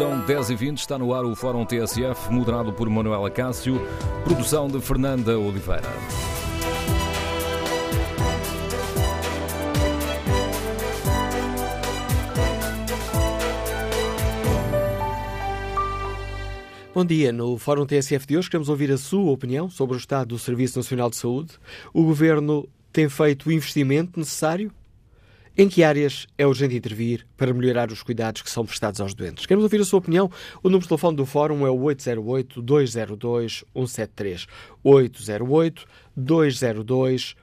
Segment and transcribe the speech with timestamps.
[0.00, 3.78] são 10h20, está no ar o Fórum TSF, moderado por Manuela Cássio,
[4.24, 5.90] produção de Fernanda Oliveira.
[16.94, 17.30] Bom dia.
[17.30, 20.78] No Fórum TSF de hoje queremos ouvir a sua opinião sobre o estado do Serviço
[20.78, 21.52] Nacional de Saúde.
[21.92, 24.72] O Governo tem feito o investimento necessário?
[25.60, 29.44] Em que áreas é urgente intervir para melhorar os cuidados que são prestados aos doentes?
[29.44, 30.30] Queremos ouvir a sua opinião.
[30.62, 34.46] O número de telefone do Fórum é o 808-202-173.
[34.82, 37.36] 808-202-173.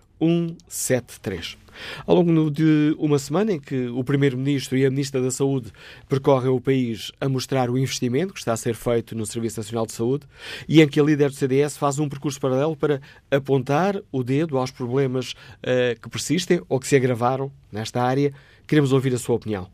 [2.05, 5.71] Ao longo de uma semana em que o Primeiro-Ministro e a Ministra da Saúde
[6.09, 9.85] percorrem o país a mostrar o investimento que está a ser feito no Serviço Nacional
[9.85, 10.25] de Saúde
[10.67, 14.57] e em que a líder do CDS faz um percurso paralelo para apontar o dedo
[14.57, 18.33] aos problemas uh, que persistem ou que se agravaram nesta área,
[18.65, 19.69] queremos ouvir a sua opinião.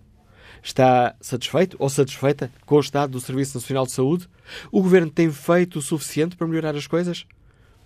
[0.61, 4.29] Está satisfeito ou satisfeita com o estado do Serviço Nacional de Saúde?
[4.71, 7.25] O Governo tem feito o suficiente para melhorar as coisas?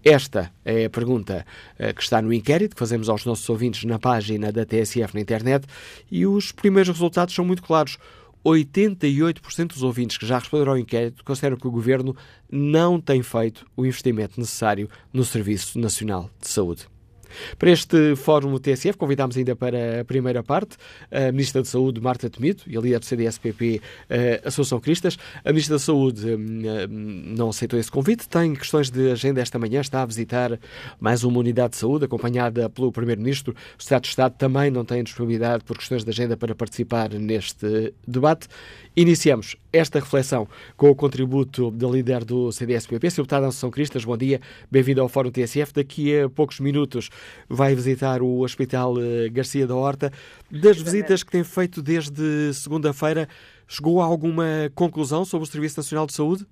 [0.04, 1.44] Esta é a pergunta
[1.78, 5.20] eh, que está no inquérito que fazemos aos nossos ouvintes na página da TSF na
[5.20, 5.66] internet
[6.10, 7.98] e os primeiros resultados são muito claros.
[8.44, 12.14] 88% dos ouvintes que já responderam ao inquérito consideram que o governo
[12.50, 16.86] não tem feito o investimento necessário no Serviço Nacional de Saúde.
[17.58, 20.76] Para este Fórum TSF, convidámos ainda para a primeira parte
[21.10, 23.80] a Ministra da Saúde, Marta Temido, e a líder do CDS-PP,
[24.44, 25.18] Assunção Cristas.
[25.44, 29.80] A Ministra da Saúde hum, não aceitou esse convite, tem questões de agenda esta manhã,
[29.80, 30.58] está a visitar
[31.00, 33.52] mais uma unidade de saúde, acompanhada pelo Primeiro-Ministro.
[33.52, 37.94] O Estado de Estado também não tem disponibilidade por questões de agenda para participar neste
[38.06, 38.48] debate.
[38.98, 43.16] Iniciamos esta reflexão com o contributo da líder do CDS-PP, Sr.
[43.16, 44.06] Deputado Assunção Cristas.
[44.06, 44.40] Bom dia,
[44.70, 45.70] bem-vindo ao Fórum TSF.
[45.74, 47.10] Daqui a poucos minutos
[47.46, 50.10] vai visitar o Hospital eh, Garcia da Horta.
[50.50, 53.28] Das visitas que tem feito desde segunda-feira,
[53.68, 56.46] chegou a alguma conclusão sobre o Serviço Nacional de Saúde?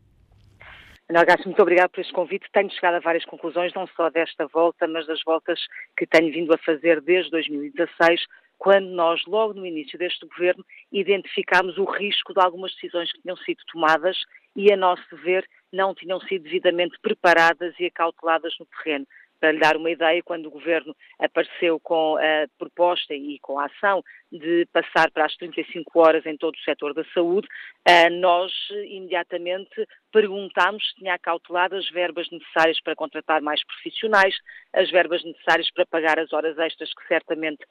[1.09, 2.47] Gasto, muito obrigado por este convite.
[2.53, 5.59] Tenho chegado a várias conclusões, não só desta volta, mas das voltas
[5.97, 8.21] que tenho vindo a fazer desde 2016,
[8.59, 13.37] quando nós, logo no início deste governo, identificámos o risco de algumas decisões que tinham
[13.38, 14.16] sido tomadas
[14.56, 19.06] e, a nosso ver, não tinham sido devidamente preparadas e acauteladas no terreno.
[19.41, 23.66] Para lhe dar uma ideia, quando o Governo apareceu com a proposta e com a
[23.66, 27.47] ação de passar para as 35 horas em todo o setor da saúde,
[27.84, 28.53] eh, nós
[28.87, 34.34] imediatamente perguntámos se tinha acautelado as verbas necessárias para contratar mais profissionais,
[34.72, 37.66] as verbas necessárias para pagar as horas extras que certamente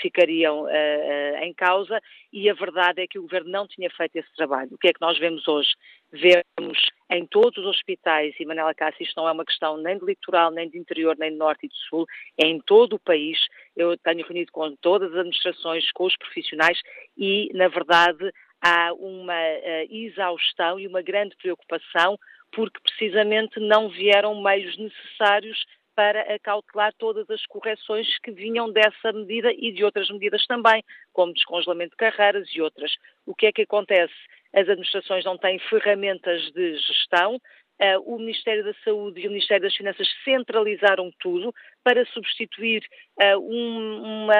[0.00, 2.00] ficariam uh, uh, em causa
[2.32, 4.70] e a verdade é que o Governo não tinha feito esse trabalho.
[4.72, 5.70] O que é que nós vemos hoje?
[6.12, 6.78] Vemos
[7.10, 10.50] em todos os hospitais, e Manela Cássio, isto não é uma questão nem de litoral,
[10.50, 12.06] nem de interior, nem de norte e de sul,
[12.38, 13.38] é em todo o país.
[13.76, 16.80] Eu tenho reunido com todas as administrações, com os profissionais
[17.16, 19.40] e, na verdade, há uma
[19.90, 22.18] exaustão e uma grande preocupação
[22.52, 25.64] porque precisamente não vieram meios necessários
[25.96, 31.32] para acautelar todas as correções que vinham dessa medida e de outras medidas também, como
[31.32, 32.94] descongelamento de carreiras e outras.
[33.24, 34.14] O que é que acontece?
[34.54, 37.40] As administrações não têm ferramentas de gestão,
[37.78, 41.54] Uh, o Ministério da Saúde e o Ministério das Finanças centralizaram tudo
[41.86, 42.82] para substituir
[43.22, 44.34] uh, um, uma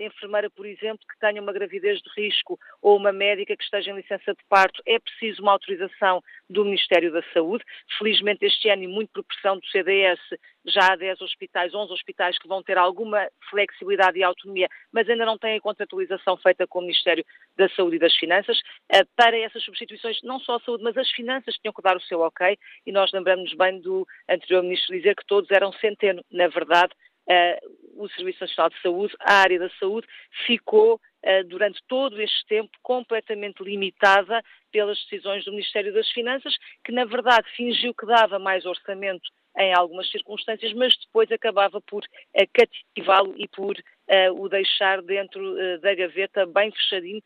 [0.00, 3.96] enfermeira, por exemplo, que tenha uma gravidez de risco ou uma médica que esteja em
[3.96, 4.82] licença de parto.
[4.86, 7.62] É preciso uma autorização do Ministério da Saúde.
[7.98, 10.18] Felizmente, este ano, e muito por pressão do CDS,
[10.64, 15.26] já há 10 hospitais, 11 hospitais que vão ter alguma flexibilidade e autonomia, mas ainda
[15.26, 17.26] não têm a contratualização feita com o Ministério
[17.58, 18.58] da Saúde e das Finanças.
[18.90, 22.00] Uh, para essas substituições, não só a saúde, mas as finanças tinham que dar o
[22.00, 22.56] seu ok
[22.86, 26.24] e nós lembramos bem do anterior Ministro dizer que todos eram centeno.
[26.30, 26.85] Na verdade,
[27.28, 30.06] uh, o Serviço Nacional de Saúde, a área da saúde,
[30.46, 36.92] ficou uh, durante todo este tempo completamente limitada pelas decisões do Ministério das Finanças, que
[36.92, 39.28] na verdade fingiu que dava mais orçamento
[39.58, 45.40] em algumas circunstâncias, mas depois acabava por uh, cativá-lo e por uh, o deixar dentro
[45.40, 47.22] uh, da gaveta bem fechadinho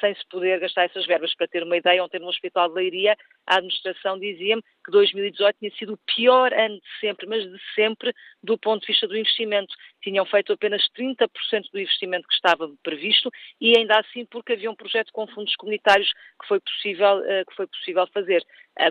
[0.00, 1.34] sem se poder gastar essas verbas.
[1.34, 5.70] Para ter uma ideia, ontem no Hospital de Leiria, a administração dizia-me que 2018 tinha
[5.72, 8.12] sido o pior ano de sempre, mas de sempre,
[8.42, 9.74] do ponto de vista do investimento.
[10.02, 11.28] Tinham feito apenas 30%
[11.72, 13.30] do investimento que estava previsto
[13.60, 17.66] e ainda assim porque havia um projeto com fundos comunitários que foi possível, que foi
[17.66, 18.42] possível fazer.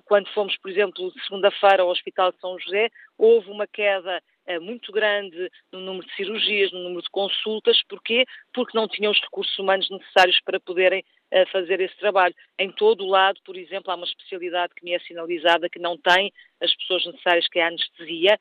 [0.05, 4.21] Quando fomos, por exemplo, segunda-feira ao Hospital de São José, houve uma queda
[4.61, 7.81] muito grande no número de cirurgias, no número de consultas.
[7.87, 8.25] Porquê?
[8.53, 12.33] Porque não tinham os recursos humanos necessários para poderem uh, fazer esse trabalho.
[12.57, 15.97] Em todo o lado, por exemplo, há uma especialidade que me é sinalizada que não
[15.97, 18.39] tem as pessoas necessárias, que é a anestesia,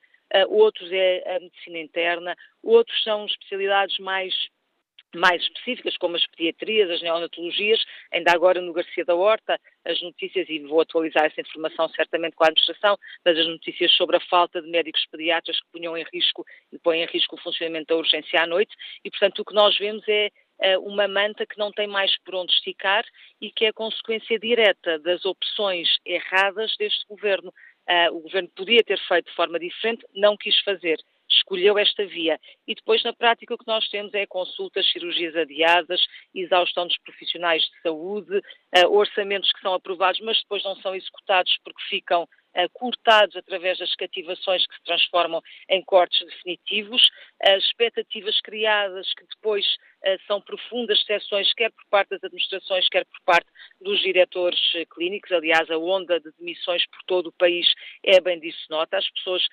[0.49, 4.35] outros é a medicina interna, outros são especialidades mais
[5.15, 10.49] mais específicas, como as pediatrias, as neonatologias, ainda agora no Garcia da Horta, as notícias,
[10.49, 14.61] e vou atualizar essa informação certamente com a administração, mas as notícias sobre a falta
[14.61, 18.43] de médicos pediatras que punham em risco e põem em risco o funcionamento da urgência
[18.43, 18.75] à noite,
[19.05, 22.35] e portanto o que nós vemos é eh, uma manta que não tem mais por
[22.35, 23.05] onde esticar
[23.41, 27.53] e que é consequência direta das opções erradas deste governo.
[27.89, 30.99] Uh, o governo podia ter feito de forma diferente, não quis fazer
[31.31, 32.39] escolheu esta via.
[32.67, 36.01] E depois, na prática, o que nós temos é consultas, cirurgias adiadas,
[36.35, 41.57] exaustão dos profissionais de saúde, uh, orçamentos que são aprovados, mas depois não são executados
[41.65, 42.29] porque ficam
[42.73, 47.09] cortados através das cativações que se transformam em cortes definitivos,
[47.43, 53.05] as expectativas criadas que depois uh, são profundas seções, quer por parte das administrações, quer
[53.05, 53.49] por parte
[53.81, 55.31] dos diretores uh, clínicos.
[55.31, 57.67] Aliás, a onda de demissões por todo o país
[58.05, 58.99] é bem disso nota.
[58.99, 59.47] As pessoas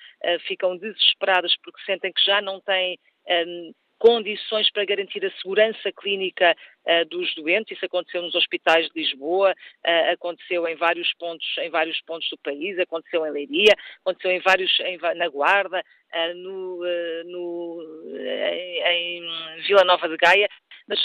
[0.47, 2.97] ficam desesperadas porque sentem que já não têm
[3.27, 6.55] um, condições para garantir a segurança clínica
[6.85, 7.75] uh, dos doentes.
[7.75, 12.37] Isso aconteceu nos hospitais de Lisboa, uh, aconteceu em vários pontos, em vários pontos do
[12.37, 16.83] país, aconteceu em Leiria, aconteceu em vários, em, na Guarda, uh, no,
[17.25, 20.47] no, em, em Vila Nova de Gaia,
[20.87, 20.99] mas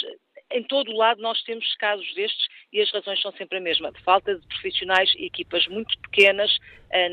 [0.52, 3.92] em todo o lado nós temos casos destes e as razões são sempre a mesma.
[4.04, 6.50] Falta de profissionais e equipas muito pequenas,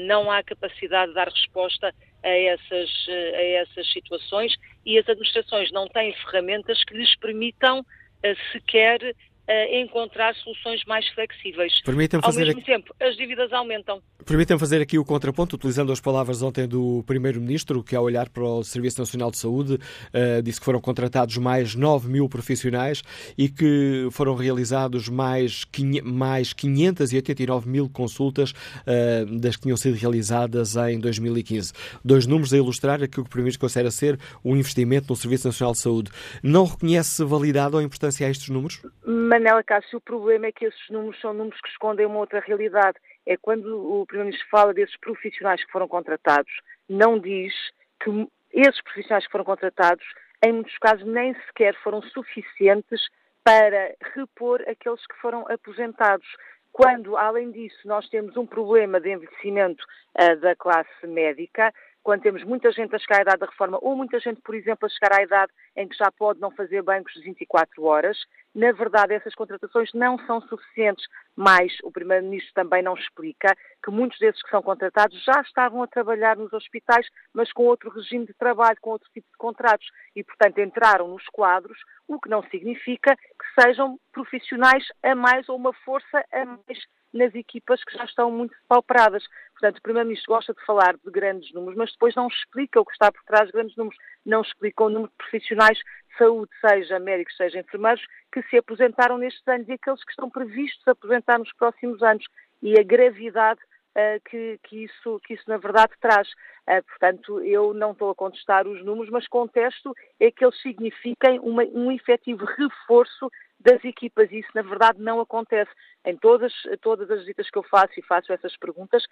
[0.07, 4.53] não há capacidade de dar resposta a essas, a essas situações
[4.85, 11.07] e as administrações não têm ferramentas que lhes permitam uh, sequer uh, encontrar soluções mais
[11.09, 11.81] flexíveis.
[12.27, 12.65] Ao mesmo aqui...
[12.65, 14.01] tempo, as dívidas aumentam.
[14.27, 18.43] Permitam fazer aqui o contraponto, utilizando as palavras ontem do Primeiro-Ministro, que ao olhar para
[18.43, 23.01] o Serviço Nacional de Saúde uh, disse que foram contratados mais 9 mil profissionais
[23.37, 25.65] e que foram realizados mais,
[26.03, 31.71] mais 589 mil consultas uh, das que tinham sido realizadas em 2015.
[32.03, 35.71] Dois números a ilustrar aquilo que o Primeiro-Ministro considera ser um investimento no Serviço Nacional
[35.71, 36.11] de Saúde.
[36.43, 38.81] Não reconhece validade ou importância a estes números?
[39.05, 42.97] Manela Cássio, o problema é que esses números são números que escondem uma outra realidade
[43.27, 46.51] é quando o Primeiro-Ministro fala desses profissionais que foram contratados,
[46.89, 47.53] não diz
[47.99, 50.05] que esses profissionais que foram contratados,
[50.43, 53.01] em muitos casos, nem sequer foram suficientes
[53.43, 56.27] para repor aqueles que foram aposentados.
[56.71, 59.83] Quando, além disso, nós temos um problema de envelhecimento
[60.19, 61.73] uh, da classe médica,
[62.07, 64.85] quando temos muita gente a chegar à idade da reforma, ou muita gente, por exemplo,
[64.85, 68.17] a chegar à idade em que já pode não fazer bancos de 24 horas,
[68.55, 71.05] na verdade essas contratações não são suficientes,
[71.35, 75.87] mas o Primeiro-Ministro também não explica que muitos desses que são contratados já estavam a
[75.87, 80.23] trabalhar nos hospitais, mas com outro regime de trabalho, com outro tipo de contratos, e
[80.23, 81.77] portanto entraram nos quadros,
[82.07, 87.33] o que não significa que sejam profissionais a mais ou uma força a mais nas
[87.35, 89.23] equipas que já estão muito pauperadas.
[89.51, 92.91] Portanto, o Primeiro-Ministro gosta de falar de grandes números, mas depois não explica o que
[92.91, 93.97] está por trás de grandes números.
[94.25, 99.17] Não explica o número de profissionais de saúde, seja médicos, seja enfermeiros, que se aposentaram
[99.17, 102.25] nestes anos e aqueles que estão previstos a aposentar nos próximos anos.
[102.61, 103.59] E a gravidade
[103.97, 106.27] Uh, que, que, isso, que isso na verdade traz.
[106.69, 111.39] Uh, portanto, eu não estou a contestar os números, mas contesto é que eles signifiquem
[111.39, 114.31] uma, um efetivo reforço das equipas.
[114.31, 115.71] E isso, na verdade, não acontece.
[116.05, 119.03] Em todas, todas as visitas que eu faço e faço essas perguntas,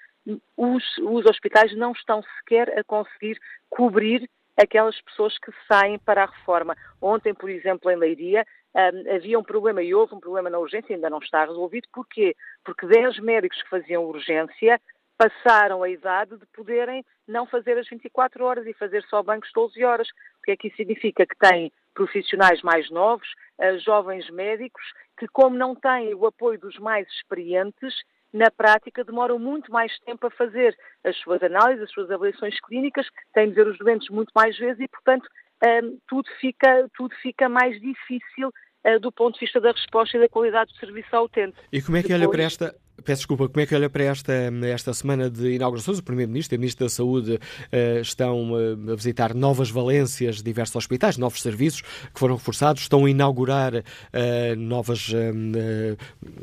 [0.55, 6.27] os, os hospitais não estão sequer a conseguir cobrir aquelas pessoas que saem para a
[6.27, 6.75] reforma.
[7.01, 10.95] Ontem, por exemplo, em Leiria, um, havia um problema e houve um problema na urgência,
[10.95, 11.87] ainda não está resolvido.
[11.93, 12.35] Porquê?
[12.63, 14.79] Porque 10 médicos que faziam urgência
[15.17, 19.83] passaram a idade de poderem não fazer as 24 horas e fazer só bancos 12
[19.83, 20.07] horas.
[20.39, 21.25] O que é que isso significa?
[21.25, 23.27] Que têm profissionais mais novos,
[23.59, 24.83] uh, jovens médicos,
[25.17, 27.95] que como não têm o apoio dos mais experientes,
[28.31, 33.07] na prática demoram muito mais tempo a fazer as suas análises, as suas avaliações clínicas,
[33.33, 35.27] têm de ver os doentes muito mais vezes e, portanto,
[35.65, 38.49] um, tudo, fica, tudo fica mais difícil
[38.85, 41.55] uh, do ponto de vista da resposta e da qualidade do serviço ao utente.
[41.71, 42.21] E como é que Depois...
[42.21, 44.33] olha para esta Peço desculpa, como é que olha para esta,
[44.63, 45.99] esta semana de inaugurações?
[45.99, 50.75] O Primeiro-Ministro e o Ministro da Saúde uh, estão uh, a visitar novas valências, diversos
[50.75, 55.11] hospitais, novos serviços que foram reforçados, estão a inaugurar uh, novas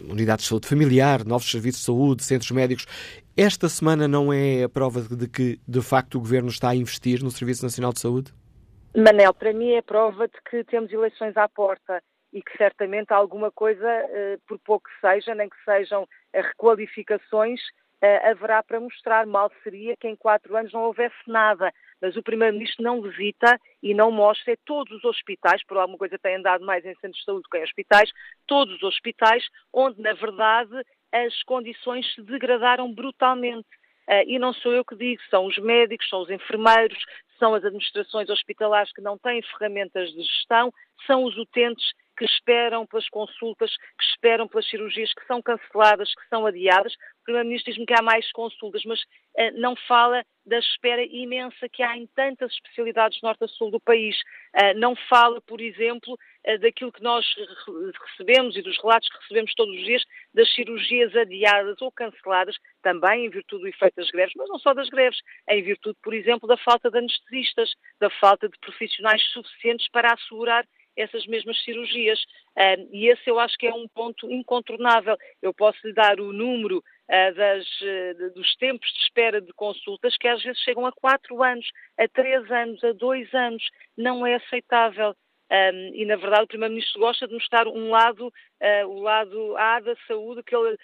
[0.08, 2.86] unidades de saúde familiar, novos serviços de saúde, centros médicos.
[3.36, 7.22] Esta semana não é a prova de que, de facto, o Governo está a investir
[7.22, 8.32] no Serviço Nacional de Saúde?
[8.94, 13.50] Manel, para mim é prova de que temos eleições à porta e que certamente alguma
[13.50, 13.88] coisa,
[14.46, 16.06] por pouco que seja, nem que sejam
[16.40, 17.60] requalificações,
[18.24, 19.26] haverá para mostrar.
[19.26, 21.72] Mal seria que em quatro anos não houvesse nada.
[22.00, 26.34] Mas o Primeiro-Ministro não visita e não mostra todos os hospitais, por alguma coisa tem
[26.34, 28.10] andado mais em centros de saúde que em hospitais,
[28.44, 33.68] todos os hospitais onde, na verdade, as condições se degradaram brutalmente.
[34.08, 36.98] Uh, e não sou eu que digo, são os médicos, são os enfermeiros,
[37.38, 40.72] são as administrações hospitalares que não têm ferramentas de gestão,
[41.06, 46.28] são os utentes que esperam pelas consultas, que esperam pelas cirurgias que são canceladas, que
[46.28, 46.94] são adiadas.
[46.94, 51.82] O Primeiro-Ministro diz-me que há mais consultas, mas uh, não fala da espera imensa que
[51.82, 54.16] há em tantas especialidades norte a sul do país.
[54.54, 57.24] Uh, não fala, por exemplo, uh, daquilo que nós
[58.08, 63.26] recebemos e dos relatos que recebemos todos os dias das cirurgias adiadas ou canceladas, também
[63.26, 66.48] em virtude do efeito das greves, mas não só das greves, em virtude, por exemplo,
[66.48, 70.64] da falta de anestesistas, da falta de profissionais suficientes para assegurar
[70.96, 72.20] essas mesmas cirurgias.
[72.56, 75.16] Uh, e esse eu acho que é um ponto incontornável.
[75.40, 80.16] Eu posso lhe dar o número uh, das, uh, dos tempos de espera de consultas,
[80.16, 81.66] que às vezes chegam a quatro anos,
[81.98, 83.62] a três anos, a dois anos.
[83.96, 85.14] Não é aceitável.
[85.52, 89.80] Um, e, na verdade, o Primeiro-Ministro gosta de mostrar um lado, uh, o lado A
[89.80, 90.78] da saúde, que ele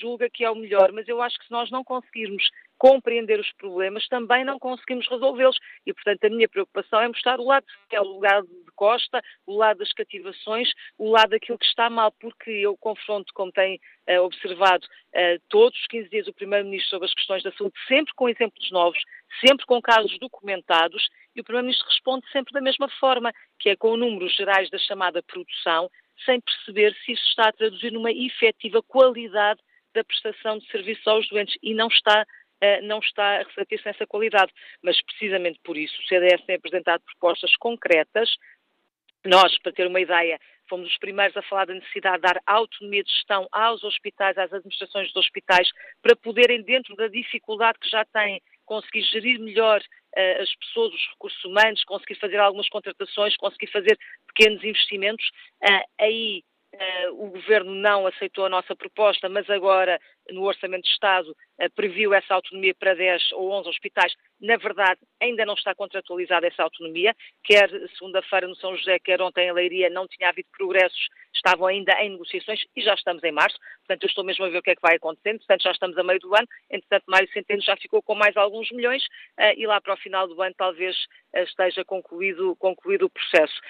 [0.00, 0.90] julga que é o melhor.
[0.90, 2.42] Mas eu acho que se nós não conseguirmos
[2.82, 5.56] compreender os problemas, também não conseguimos resolvê-los.
[5.86, 9.22] E, portanto, a minha preocupação é mostrar o lado que é o lugar de costa,
[9.46, 13.78] o lado das cativações, o lado daquilo que está mal, porque eu confronto, como tem
[14.10, 14.84] uh, observado,
[15.14, 18.68] uh, todos os 15 dias o Primeiro-Ministro sobre as questões da saúde, sempre com exemplos
[18.72, 18.98] novos,
[19.46, 23.96] sempre com casos documentados, e o Primeiro-Ministro responde sempre da mesma forma, que é com
[23.96, 25.88] números gerais da chamada produção,
[26.24, 29.60] sem perceber se isso está a traduzir numa efetiva qualidade
[29.94, 32.26] da prestação de serviços aos doentes e não está eh,
[32.82, 34.52] não está a refletir-se nessa qualidade.
[34.82, 38.30] Mas precisamente por isso o CDS tem apresentado propostas concretas.
[39.24, 40.38] Nós, para ter uma ideia,
[40.68, 44.52] fomos os primeiros a falar da necessidade de dar autonomia de gestão aos hospitais, às
[44.52, 45.68] administrações dos hospitais,
[46.00, 51.08] para poderem, dentro da dificuldade que já têm, conseguir gerir melhor uh, as pessoas, os
[51.10, 55.26] recursos humanos, conseguir fazer algumas contratações, conseguir fazer pequenos investimentos.
[55.62, 56.42] Uh, aí
[56.74, 60.00] uh, o Governo não aceitou a nossa proposta, mas agora
[60.30, 61.36] no Orçamento de Estado
[61.74, 64.14] previu essa autonomia para 10 ou 11 hospitais.
[64.40, 67.14] Na verdade, ainda não está contratualizada essa autonomia.
[67.44, 71.92] Quer segunda-feira no São José, quer ontem em Leiria, não tinha havido progressos, estavam ainda
[72.02, 73.56] em negociações e já estamos em março.
[73.86, 75.38] Portanto, eu estou mesmo a ver o que é que vai acontecendo.
[75.38, 76.46] Portanto, já estamos a meio do ano.
[76.70, 79.04] Entretanto, Mário Centeno já ficou com mais alguns milhões
[79.38, 80.96] uh, e lá para o final do ano talvez
[81.34, 83.60] uh, esteja concluído, concluído o processo.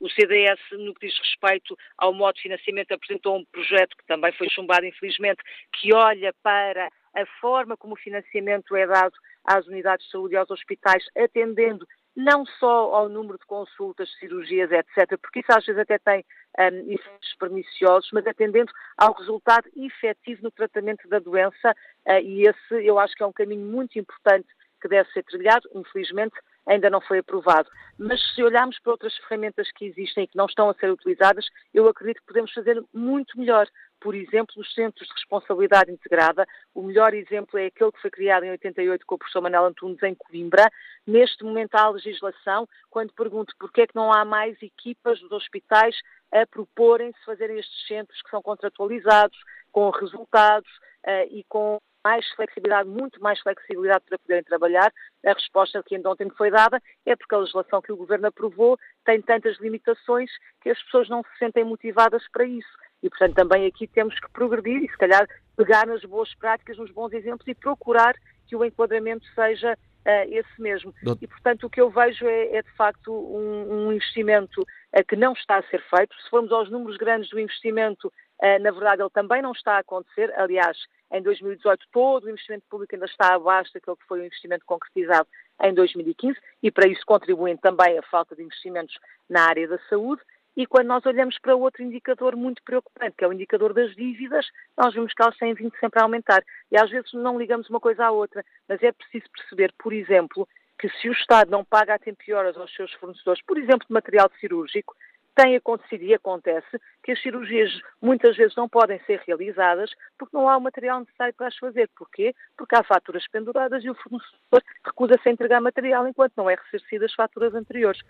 [0.00, 4.32] O CDS, no que diz respeito ao modo de financiamento, apresentou um projeto que também
[4.32, 5.42] foi chumbado, infelizmente,
[5.74, 9.14] que olha para a forma como o financiamento é dado
[9.44, 11.86] às unidades de saúde e aos hospitais, atendendo
[12.16, 16.24] não só ao número de consultas, cirurgias, etc., porque isso às vezes até tem
[16.58, 21.74] um, efeitos perniciosos, mas atendendo ao resultado efetivo no tratamento da doença,
[22.06, 24.48] uh, e esse eu acho que é um caminho muito importante
[24.80, 26.34] que deve ser trilhado, infelizmente
[26.66, 27.68] ainda não foi aprovado.
[27.98, 31.46] Mas se olharmos para outras ferramentas que existem e que não estão a ser utilizadas,
[31.72, 33.66] eu acredito que podemos fazer muito melhor
[34.00, 36.46] por exemplo, os Centros de Responsabilidade Integrada.
[36.74, 40.02] O melhor exemplo é aquele que foi criado em 88 com o professor Manel Antunes
[40.02, 40.70] em Coimbra.
[41.06, 45.94] Neste momento há legislação, quando pergunto porquê é que não há mais equipas dos hospitais
[46.32, 49.38] a proporem-se fazerem estes centros que são contratualizados,
[49.70, 50.70] com resultados
[51.06, 54.92] uh, e com mais flexibilidade, muito mais flexibilidade para poderem trabalhar.
[55.24, 58.28] A resposta que ainda ontem me foi dada é porque a legislação que o Governo
[58.28, 60.30] aprovou tem tantas limitações
[60.62, 62.68] que as pessoas não se sentem motivadas para isso.
[63.02, 65.26] E, portanto, também aqui temos que progredir e, se calhar,
[65.56, 68.14] pegar nas boas práticas, nos bons exemplos e procurar
[68.46, 70.92] que o enquadramento seja uh, esse mesmo.
[71.20, 75.16] E, portanto, o que eu vejo é, é de facto, um, um investimento uh, que
[75.16, 76.14] não está a ser feito.
[76.22, 79.80] Se formos aos números grandes do investimento, uh, na verdade, ele também não está a
[79.80, 80.32] acontecer.
[80.36, 80.76] Aliás,
[81.12, 85.28] em 2018, todo o investimento público ainda está abaixo daquele que foi o investimento concretizado
[85.62, 88.96] em 2015 e, para isso, contribuem também a falta de investimentos
[89.28, 90.22] na área da saúde.
[90.56, 94.46] E quando nós olhamos para outro indicador muito preocupante, que é o indicador das dívidas,
[94.76, 96.44] nós vemos que elas têm vindo sempre a aumentar.
[96.70, 100.48] E às vezes não ligamos uma coisa à outra, mas é preciso perceber, por exemplo,
[100.78, 103.86] que se o Estado não paga a tempo e horas aos seus fornecedores, por exemplo,
[103.86, 104.96] de material cirúrgico,
[105.34, 107.70] tem acontecido e acontece que as cirurgias
[108.00, 111.88] muitas vezes não podem ser realizadas porque não há o material necessário para as fazer.
[111.96, 112.34] Porquê?
[112.56, 117.04] Porque há faturas penduradas e o fornecedor recusa-se a entregar material enquanto não é ressarcido
[117.04, 118.00] as faturas anteriores.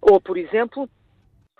[0.00, 0.88] Ou, por exemplo,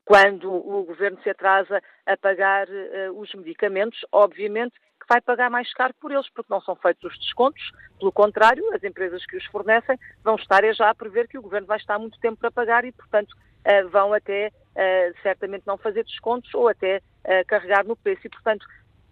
[0.05, 5.73] quando o governo se atrasa a pagar uh, os medicamentos, obviamente que vai pagar mais
[5.75, 7.73] caro por eles, porque não são feitos os descontos.
[7.99, 11.67] Pelo contrário, as empresas que os fornecem vão estar já a prever que o governo
[11.67, 16.05] vai estar muito tempo para pagar e, portanto, uh, vão até uh, certamente não fazer
[16.05, 18.27] descontos ou até uh, carregar no preço.
[18.27, 18.67] E, portanto,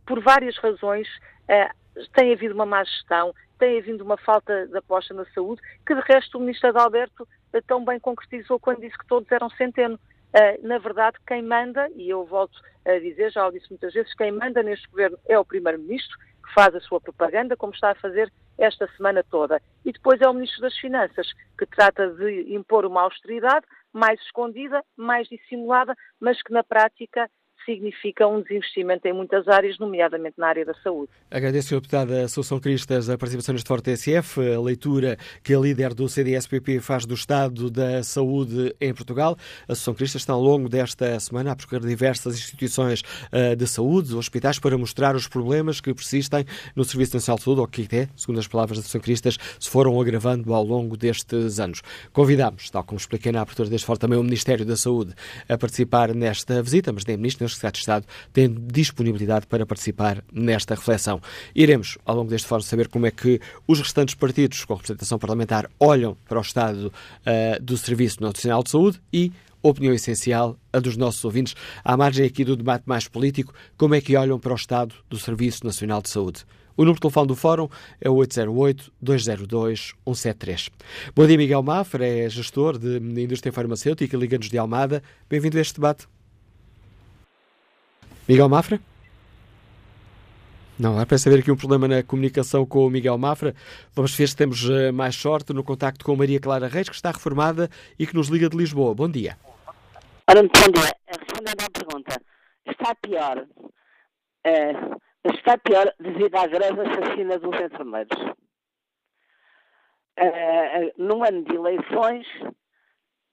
[0.07, 1.07] por várias razões,
[2.15, 6.01] tem havido uma má gestão, tem havido uma falta de aposta na saúde, que de
[6.01, 7.29] resto o Ministro Adalberto
[7.67, 9.99] tão bem concretizou quando disse que todos eram centeno.
[10.63, 14.33] na verdade, quem manda, e eu volto a dizer, já o disse muitas vezes, quem
[14.33, 18.33] manda neste governo é o Primeiro-Ministro, que faz a sua propaganda, como está a fazer
[18.59, 19.61] esta semana toda.
[19.85, 24.85] E depois é o Ministro das Finanças, que trata de impor uma austeridade mais escondida,
[24.97, 27.31] mais dissimulada, mas que na prática
[27.65, 31.11] significa um desinvestimento em muitas áreas, nomeadamente na área da saúde.
[31.31, 31.81] Agradeço, Sra.
[31.81, 36.81] Deputada Assunção Cristas, a participação neste Forte TSF, a leitura que a líder do CDS-PP
[36.81, 39.37] faz do estado da saúde em Portugal.
[39.69, 43.03] A Assunção Cristas está ao longo desta semana a percorrer diversas instituições
[43.33, 47.61] uh, de saúde, hospitais, para mostrar os problemas que persistem no Serviço Nacional de Saúde,
[47.61, 51.59] ou que até, segundo as palavras da Assunção Cristas, se foram agravando ao longo destes
[51.59, 51.83] anos.
[52.13, 55.15] Convidamos, tal como expliquei na abertura deste Forte, também o Ministério da Saúde
[55.49, 60.23] a participar nesta visita, mas nem Ministro, nem Secretário de Estado têm disponibilidade para participar
[60.33, 61.21] nesta reflexão.
[61.55, 65.69] Iremos, ao longo deste fórum, saber como é que os restantes partidos com representação parlamentar
[65.79, 70.97] olham para o estado uh, do Serviço Nacional de Saúde e opinião essencial, a dos
[70.97, 71.55] nossos ouvintes,
[71.85, 75.19] à margem aqui do debate mais político, como é que olham para o estado do
[75.19, 76.47] Serviço Nacional de Saúde.
[76.77, 77.69] O número de telefone do Fórum
[78.01, 80.71] é o 808-202-173.
[81.15, 85.03] Bom dia, Miguel Mafra, é gestor de indústria farmacêutica, Liga-nos de Almada.
[85.29, 86.07] Bem-vindo a este debate.
[88.31, 88.79] Miguel Mafra?
[90.79, 93.57] Não, há para saber aqui um problema na comunicação com o Miguel Mafra.
[93.93, 97.11] Vamos ver se temos eh, mais sorte no contacto com Maria Clara Reis, que está
[97.11, 97.69] reformada
[97.99, 98.95] e que nos liga de Lisboa.
[98.95, 99.37] Bom dia.
[100.29, 100.95] Ora, bom dia.
[101.09, 102.23] Respondendo à pergunta,
[102.67, 103.45] está pior,
[104.47, 108.17] uh, está pior devido à greve assassina dos enfermeiros.
[110.21, 112.29] Uh, num ano de eleições,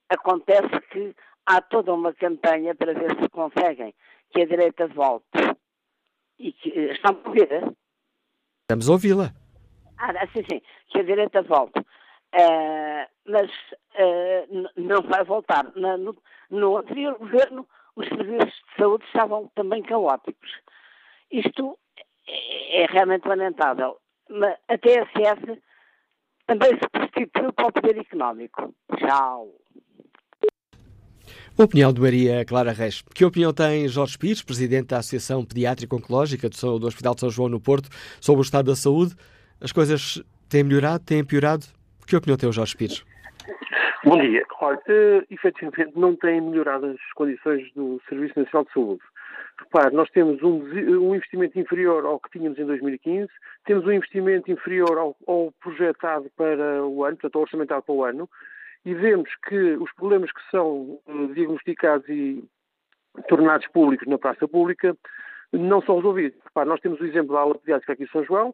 [0.09, 3.93] acontece que há toda uma campanha para ver se conseguem
[4.31, 5.57] que a direita volte.
[6.39, 7.49] E que, eh, está a ouvir?
[8.61, 9.33] Estamos a ouvi-la.
[9.97, 11.79] Ah, sim, sim, que a direita volte.
[11.79, 15.71] Uh, mas uh, não vai voltar.
[15.75, 16.15] Na, no,
[16.49, 20.51] no anterior governo, os serviços de saúde estavam também caóticos.
[21.31, 21.77] Isto
[22.27, 23.97] é, é realmente lamentável.
[24.29, 25.61] Mas a TSF
[26.45, 28.73] também se prostituiu para o poder económico.
[28.97, 29.53] Tchau.
[31.59, 33.01] Opinião de Maria Clara Reis.
[33.15, 37.49] Que opinião tem Jorge Pires, presidente da Associação Pediátrica Oncológica do Hospital de São João
[37.49, 37.89] no Porto,
[38.21, 39.15] sobre o estado da saúde?
[39.59, 41.65] As coisas têm melhorado, têm piorado?
[42.05, 43.03] Que opinião tem o Jorge Pires?
[44.05, 44.45] Bom dia.
[44.61, 49.01] Olha, uh, efetivamente não têm melhorado as condições do Serviço Nacional de Saúde.
[49.59, 53.27] Repare, nós temos um, um, investimento inferior ao que tínhamos em 2015,
[53.65, 58.03] temos um investimento inferior ao, ao projetado para o ano, portanto, ao orçamentado para o
[58.03, 58.29] ano,
[58.85, 62.43] e vemos que os problemas que são eh, diagnosticados e
[63.27, 64.95] tornados públicos na praça pública
[65.51, 66.39] não são resolvidos.
[66.55, 68.53] Nós temos o exemplo da aula pediátrica aqui em São João,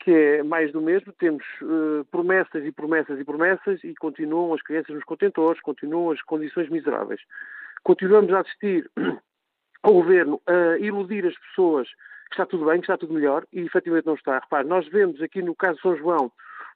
[0.00, 4.62] que é mais do mesmo, temos uh, promessas e promessas e promessas e continuam as
[4.62, 7.20] crianças nos contentores, continuam as condições miseráveis.
[7.82, 8.90] Continuamos a assistir
[9.82, 11.88] ao governo a iludir as pessoas
[12.28, 14.38] que está tudo bem, que está tudo melhor, e efetivamente não está.
[14.38, 16.32] Repare, nós vemos aqui no caso de São João,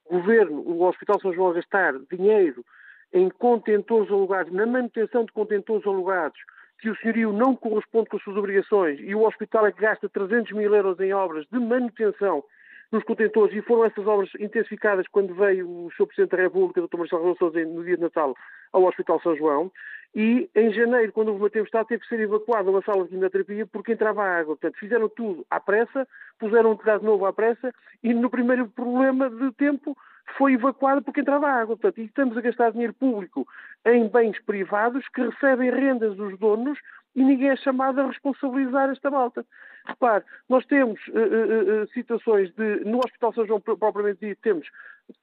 [0.06, 2.64] o governo, o Hospital São João a gastar dinheiro
[3.12, 6.38] em contentores alugados, na manutenção de contentores alugados,
[6.80, 10.08] que o senhorio não corresponde com as suas obrigações e o hospital é que gasta
[10.08, 12.42] 300 mil euros em obras de manutenção
[12.90, 16.06] nos contentores e foram essas obras intensificadas quando veio o Sr.
[16.06, 16.96] Presidente da República, Dr.
[16.96, 18.34] Marcelo Rebelo Sousa, no dia de Natal,
[18.72, 19.70] ao Hospital São João.
[20.12, 23.64] E em janeiro, quando houve uma tempestade, teve que ser evacuada uma sala de quimioterapia
[23.66, 24.56] porque entrava água.
[24.56, 26.06] Portanto, fizeram tudo à pressa,
[26.38, 29.96] puseram um telhado novo à pressa e no primeiro problema de tempo
[30.36, 31.76] foi evacuada porque entrava água.
[31.76, 33.46] Portanto, e estamos a gastar dinheiro público
[33.84, 36.78] em bens privados que recebem rendas dos donos
[37.14, 39.44] e ninguém é chamado a responsabilizar esta malta.
[39.86, 44.68] Repare, nós temos uh, uh, uh, situações de, no Hospital São João propriamente dito, temos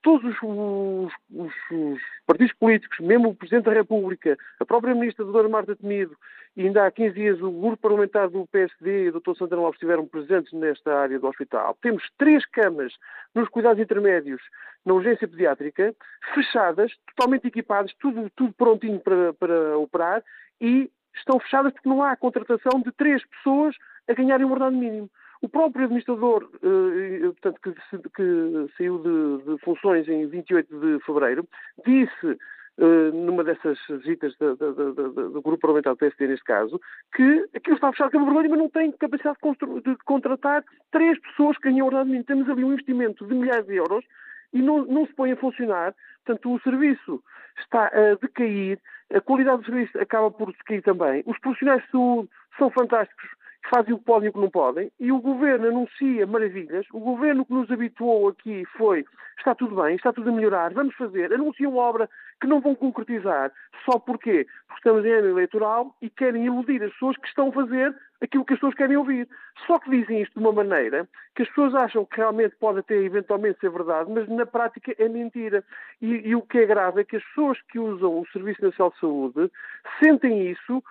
[0.02, 5.47] todos os, os, os, partidos políticos, mesmo o Presidente da República, a própria Ministra Dona
[5.47, 6.15] Marta Temido,
[6.56, 9.36] e ainda há 15 dias o grupo parlamentar do PSD e o Dr.
[9.38, 11.78] Santana Lopes estiveram presentes nesta área do hospital.
[11.82, 12.93] Temos três camas
[13.34, 14.41] nos cuidados intermédios
[14.86, 15.95] na urgência pediátrica,
[16.34, 20.23] fechadas, totalmente equipadas, tudo, tudo prontinho para, para operar,
[20.60, 23.75] e estão fechadas porque não há contratação de três pessoas
[24.08, 25.10] a ganharem o ordenado mínimo.
[25.41, 27.71] O próprio administrador, eh, portanto, que,
[28.10, 31.47] que saiu de, de, funções em 28 de fevereiro,
[31.86, 32.38] disse
[32.80, 36.80] eh, numa dessas visitas do, do, do, do, grupo parlamentar do PSD, neste caso,
[37.15, 41.19] que aquilo está fechado com a vergonha, mas não tem capacidade de, de, contratar três
[41.19, 42.25] pessoas que ganham ordenado mínimo.
[42.25, 44.06] Temos ali um investimento de milhares de euros
[44.53, 45.93] e não, não se põe a funcionar.
[46.25, 47.23] Portanto, o serviço
[47.60, 48.79] está a decair,
[49.13, 51.23] a qualidade do serviço acaba por decair também.
[51.25, 53.29] Os profissionais de saúde são fantásticos,
[53.69, 56.86] fazem o que podem e o que não podem, e o governo anuncia maravilhas.
[56.91, 59.05] O governo que nos habituou aqui foi:
[59.38, 61.33] está tudo bem, está tudo a melhorar, vamos fazer.
[61.33, 63.51] Anunciam obra que não vão concretizar.
[63.86, 64.45] Só porquê?
[64.67, 68.45] Porque estamos em ano eleitoral e querem iludir as pessoas que estão a fazer aquilo
[68.45, 69.27] que as pessoas querem ouvir.
[69.65, 72.95] Só que dizem isto de uma maneira que as pessoas acham que realmente pode até
[72.95, 75.63] eventualmente ser verdade, mas na prática é mentira.
[76.01, 78.91] E, e o que é grave é que as pessoas que usam o Serviço Nacional
[78.91, 79.51] de Saúde
[79.99, 80.84] sentem isso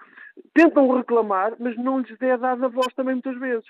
[0.54, 3.66] tentam reclamar, mas não lhes é dada voz também muitas vezes.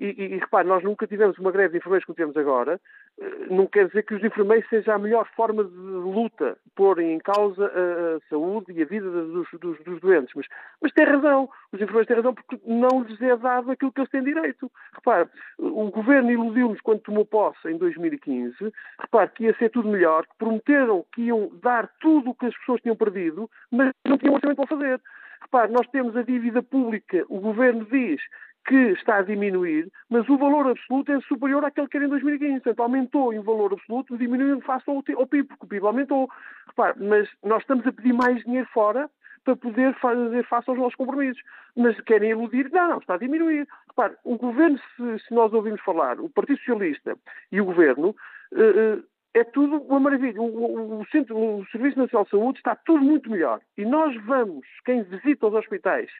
[0.00, 2.80] E, e, e repare, nós nunca tivemos uma greve de enfermeiros como temos agora.
[3.20, 7.18] Eh, não quer dizer que os enfermeiros seja a melhor forma de luta, porem em
[7.18, 10.32] causa a, a saúde e a vida dos, dos, dos, doentes.
[10.34, 10.46] Mas,
[10.80, 11.50] mas tem razão.
[11.70, 14.72] Os enfermeiros têm razão porque não lhes é dado aquilo que eles têm direito.
[14.94, 18.56] Repare, o governo iludiu-nos quando tomou posse em 2015.
[19.00, 22.56] Repare que ia ser tudo melhor, que prometeram que iam dar tudo o que as
[22.56, 25.00] pessoas tinham perdido, mas não tinham orçamento para fazer.
[25.42, 28.20] Repare, nós temos a dívida pública, o governo diz
[28.66, 32.60] que está a diminuir, mas o valor absoluto é superior àquele que era em 2015.
[32.60, 36.30] Portanto, aumentou em valor absoluto, diminuindo face ao, PIB, porque o PIB aumentou.
[36.68, 39.10] Repare, mas nós estamos a pedir mais dinheiro fora
[39.44, 41.42] para poder fazer face aos nossos compromissos.
[41.76, 43.66] Mas querem iludir, não, não, está a diminuir.
[43.88, 47.16] Repare, o governo, se, se nós ouvimos falar, o Partido Socialista
[47.50, 48.14] e o governo,
[48.52, 49.02] uh,
[49.34, 50.40] é tudo uma maravilha.
[50.40, 53.60] O, o, Centro, o Serviço Nacional de Saúde está tudo muito melhor.
[53.76, 56.10] E nós vamos, quem visita os hospitais,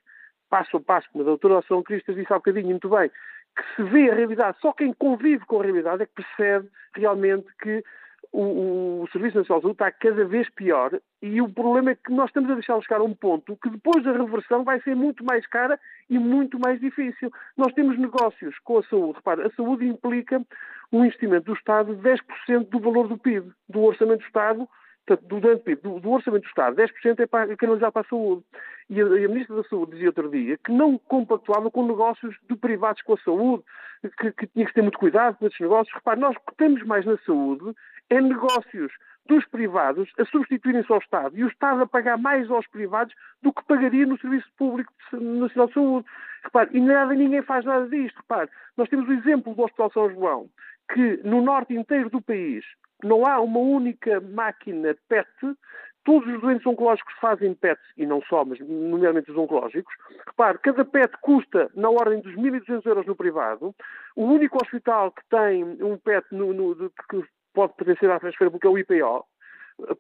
[0.51, 3.11] passo a passo, como a doutora São Cristas disse há bocadinho muito bem,
[3.57, 7.47] que se vê a realidade, só quem convive com a realidade é que percebe realmente
[7.63, 7.83] que
[8.33, 12.13] o, o, Serviço Nacional de Saúde está cada vez pior e o problema é que
[12.13, 15.25] nós estamos a deixá-lo chegar a um ponto que depois da reversão vai ser muito
[15.25, 17.31] mais cara e muito mais difícil.
[17.57, 19.17] Nós temos negócios com a saúde.
[19.17, 20.41] Repara, a saúde implica
[20.93, 24.69] um investimento do Estado de 10% do valor do PIB, do orçamento do Estado,
[25.07, 28.45] do, do, do, orçamento do Estado, 10% é para, canalizar para a saúde.
[28.89, 32.37] E a, e a, Ministra da Saúde dizia outro dia que não compactuava com negócios
[32.49, 33.65] de privados com a saúde,
[34.19, 35.95] que, que tinha que ter muito cuidado com esses negócios.
[35.95, 37.75] Repare, nós que temos mais na saúde
[38.09, 38.93] é negócios
[39.27, 43.53] dos privados a substituírem-se ao Estado e o Estado a pagar mais aos privados do
[43.53, 46.07] que pagaria no Serviço Público Nacional de Saúde.
[46.43, 48.17] Repare, e nada, ninguém faz nada disto.
[48.17, 50.49] Repare, nós temos o exemplo do Hospital São João,
[50.93, 52.65] que no norte inteiro do país
[53.07, 55.29] não há uma única máquina PET
[56.03, 59.95] Todos os doentes oncológicos fazem PET, e não só, mas nomeadamente os oncológicos.
[60.27, 63.75] Repare, cada PET custa na ordem dos 1.200 euros no privado.
[64.17, 68.67] O único hospital que tem um PET no, no, que pode pertencer à transferência porque
[68.67, 69.27] é o IPO,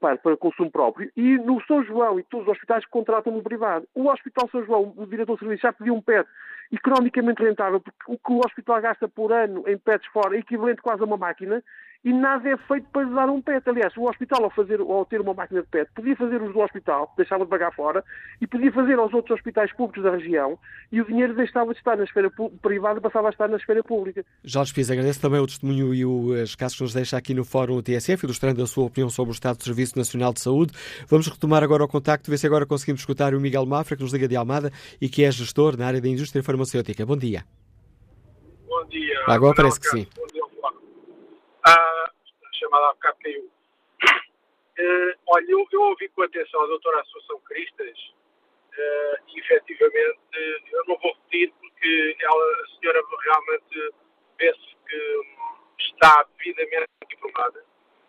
[0.00, 3.86] para, para consumo próprio, e no São João e todos os hospitais contratam no privado.
[3.94, 6.28] O Hospital São João, o diretor de serviço, já pediu um PET
[6.72, 10.83] economicamente rentável, porque o que o hospital gasta por ano em PETs fora é equivalente
[10.83, 11.62] quase a uma máquina,
[12.04, 13.68] e nada é feito para lhe dar um PET.
[13.68, 16.61] Aliás, o hospital, ao, fazer, ao ter uma máquina de PET, podia fazer os do
[16.61, 18.02] hospital, deixava de pagar fora,
[18.40, 20.59] e podia fazer aos outros hospitais públicos da região,
[20.90, 22.30] e o dinheiro deixava de estar na esfera
[22.62, 24.24] privada passava a estar na esfera pública.
[24.44, 27.83] Jorge Pires, agradeço também o testemunho e os casos que nos deixa aqui no Fórum
[27.83, 30.72] TSF, ilustrando a sua opinião sobre o Estado do Serviço Nacional de Saúde.
[31.06, 34.12] Vamos retomar agora o contacto, ver se agora conseguimos escutar o Miguel Mafra, que nos
[34.12, 36.60] liga de Almada e que é gestor na área da indústria farmacêutica.
[37.07, 37.44] Bom dia.
[38.66, 39.25] Bom dia.
[39.27, 40.07] Agora parece que sim.
[40.16, 40.40] Bom dia,
[41.66, 42.11] ah,
[42.53, 43.51] chamada há bocado caiu.
[44.79, 50.18] Uh, olha, eu, eu, ouvi com atenção a doutora Assunção Cristas uh, e efetivamente
[50.73, 53.94] eu não vou repetir porque ela, a senhora realmente
[54.38, 55.23] penso que
[55.79, 57.62] está devidamente informada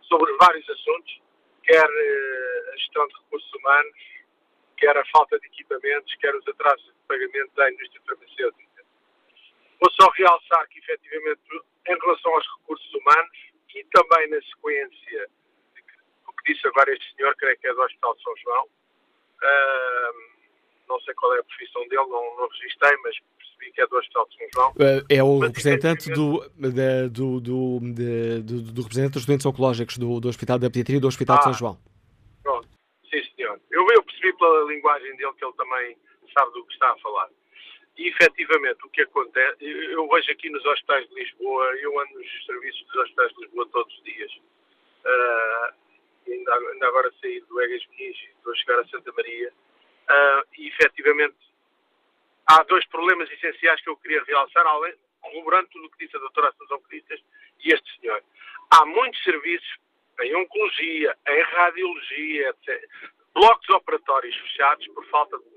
[0.03, 1.21] sobre vários assuntos,
[1.63, 3.97] quer uh, a gestão de recursos humanos,
[4.77, 8.83] quer a falta de equipamentos, quer os atrasos pagamento da indústria farmacêutica.
[9.81, 11.41] Vou só realçar que, efetivamente,
[11.87, 13.37] em relação aos recursos humanos,
[13.75, 15.29] e também na sequência
[16.25, 18.65] do que disse agora este senhor, creio que é do Hospital de São João.
[18.65, 20.31] Uh,
[20.87, 23.95] não sei qual é a profissão dele, não, não registrei, mas percebi que é do
[23.97, 24.73] Hospital de São João.
[25.09, 30.19] É o mas, representante do, da, do, do, do, do, representante dos doentes oncológicos do,
[30.19, 31.79] do Hospital da Pediatria e do Hospital ah, de São João.
[32.43, 32.67] Pronto,
[33.09, 33.59] sim senhor.
[33.71, 35.97] Eu, eu percebi pela linguagem dele que ele também
[36.33, 37.29] sabe do que está a falar.
[37.97, 42.45] E efetivamente o que acontece, eu vejo aqui nos hospitais de Lisboa, eu ando nos
[42.45, 44.31] serviços dos hospitais de Lisboa todos os dias.
[45.03, 45.73] Uh,
[46.27, 49.53] ainda, ainda, agora saí do Egas Muniz, estou a chegar a Santa Maria.
[50.09, 51.37] Uh, e efetivamente
[52.47, 56.19] há dois problemas essenciais que eu queria realçar, além, corroborando tudo o que disse a
[56.19, 57.19] doutora Assunção Cristas
[57.63, 58.23] e este senhor.
[58.71, 59.77] Há muitos serviços
[60.21, 62.89] em oncologia, em radiologia, etc.
[63.33, 65.50] Blocos operatórios fechados por falta de.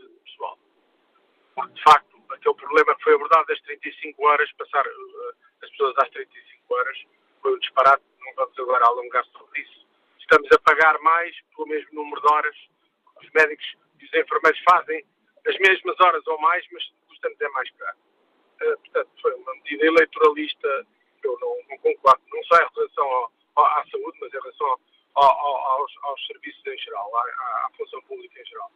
[1.56, 6.10] De facto, aquele problema que foi abordado das 35 horas, passar uh, as pessoas às
[6.10, 7.04] 35 horas,
[7.42, 9.86] foi um disparate, não vamos agora alongar sobre isso.
[10.18, 12.56] Estamos a pagar mais pelo mesmo número de horas.
[13.22, 15.04] Os médicos e os enfermeiros fazem
[15.46, 17.96] as mesmas horas ou mais, mas custa-nos é mais caro.
[18.62, 20.86] Uh, portanto, foi uma medida eleitoralista
[21.24, 24.78] eu não, não concordo, não só em relação ao, ao, à saúde, mas em relação
[25.14, 28.70] ao, aos, aos, serviços em geral, à, à, função pública em geral.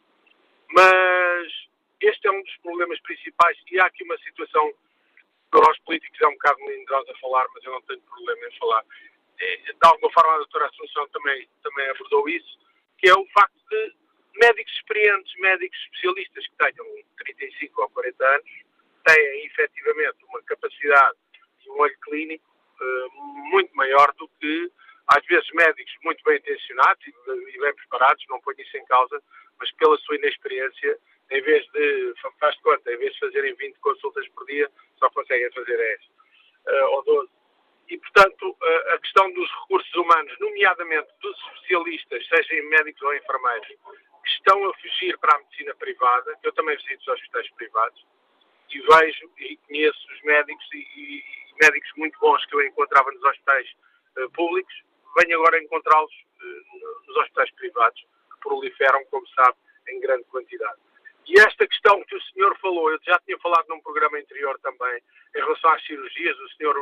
[0.70, 1.68] Mas
[2.00, 4.72] este é um dos problemas principais e há aqui uma situação
[5.50, 8.58] que nós políticos é um bocado melindrosa a falar, mas eu não tenho problema em
[8.58, 8.84] falar.
[9.38, 12.58] De alguma forma a doutora Assunção também, também abordou isso,
[12.98, 13.94] que é o facto de
[14.40, 16.87] médicos experientes, médicos especialistas que tenham
[17.18, 18.50] 35 ou 40 anos,
[19.04, 21.16] têm efetivamente uma capacidade
[21.64, 22.44] e um olho clínico
[22.80, 24.70] uh, muito maior do que,
[25.06, 29.22] às vezes, médicos muito bem intencionados e, e bem preparados, não ponho isso em causa,
[29.58, 30.98] mas pela sua inexperiência,
[31.30, 35.10] em vez de, faz de conta, em vez de fazerem 20 consultas por dia, só
[35.10, 36.00] conseguem fazer 10
[36.66, 37.30] uh, ou 12.
[37.90, 43.68] E, portanto, uh, a questão dos recursos humanos, nomeadamente dos especialistas, sejam médicos ou enfermeiros,
[43.68, 48.06] que estão a fugir para a medicina privada, eu também visito os hospitais privados,
[48.70, 51.24] e vejo e conheço os médicos e, e,
[51.60, 53.68] médicos muito bons que eu encontrava nos hospitais
[54.18, 54.74] uh, públicos,
[55.18, 59.56] venho agora encontrá-los uh, nos hospitais privados, que proliferam, como sabe,
[59.88, 60.78] em grande quantidade.
[61.28, 65.02] E esta questão que o senhor falou, eu já tinha falado num programa anterior também,
[65.36, 66.74] em relação às cirurgias, o senhor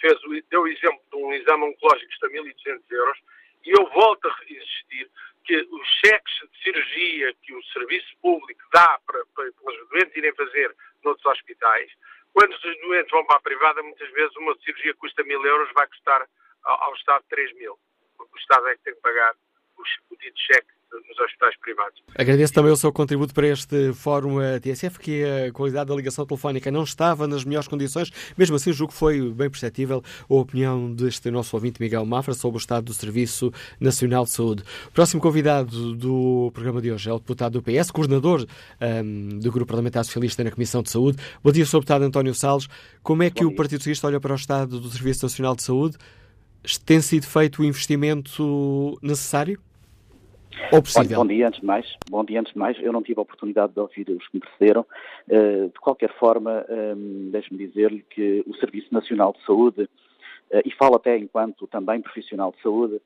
[0.00, 0.16] fez,
[0.48, 3.18] deu o exemplo de um exame oncológico que custa 1.200 euros,
[3.64, 5.10] e eu volto a insistir
[5.44, 10.16] que os cheques de cirurgia que o serviço público dá para, para, para os doentes
[10.16, 11.90] irem fazer noutros hospitais,
[12.32, 15.86] quando os doentes vão para a privada, muitas vezes uma cirurgia custa mil euros, vai
[15.88, 16.28] custar
[16.62, 17.76] ao, ao Estado 3 mil,
[18.16, 19.34] porque o Estado é que tem que pagar
[19.76, 20.73] o, o dito cheque
[21.08, 22.02] nos hospitais privados.
[22.16, 26.70] Agradeço também o seu contributo para este fórum TSF, que a qualidade da ligação telefónica
[26.70, 31.30] não estava nas melhores condições, mesmo assim julgo que foi bem perceptível a opinião deste
[31.30, 34.62] nosso ouvinte Miguel Mafra sobre o estado do Serviço Nacional de Saúde.
[34.88, 38.46] O próximo convidado do programa de hoje é o deputado do PS, coordenador
[38.80, 41.18] um, do Grupo Parlamentar Socialista na Comissão de Saúde.
[41.42, 41.78] Bom dia, Sr.
[41.78, 42.68] Deputado António Salles.
[43.02, 45.96] Como é que o Partido Socialista olha para o estado do Serviço Nacional de Saúde?
[46.84, 49.60] Tem sido feito o investimento necessário?
[50.72, 51.18] Ou possível?
[51.18, 51.96] bom dia, antes de mais.
[52.08, 52.78] Bom dia, antes de mais.
[52.80, 54.86] Eu não tive a oportunidade de ouvir os que me precederam.
[55.28, 60.70] Uh, de qualquer forma, um, deixe-me dizer-lhe que o Serviço Nacional de Saúde, uh, e
[60.72, 63.00] falo até enquanto também profissional de saúde,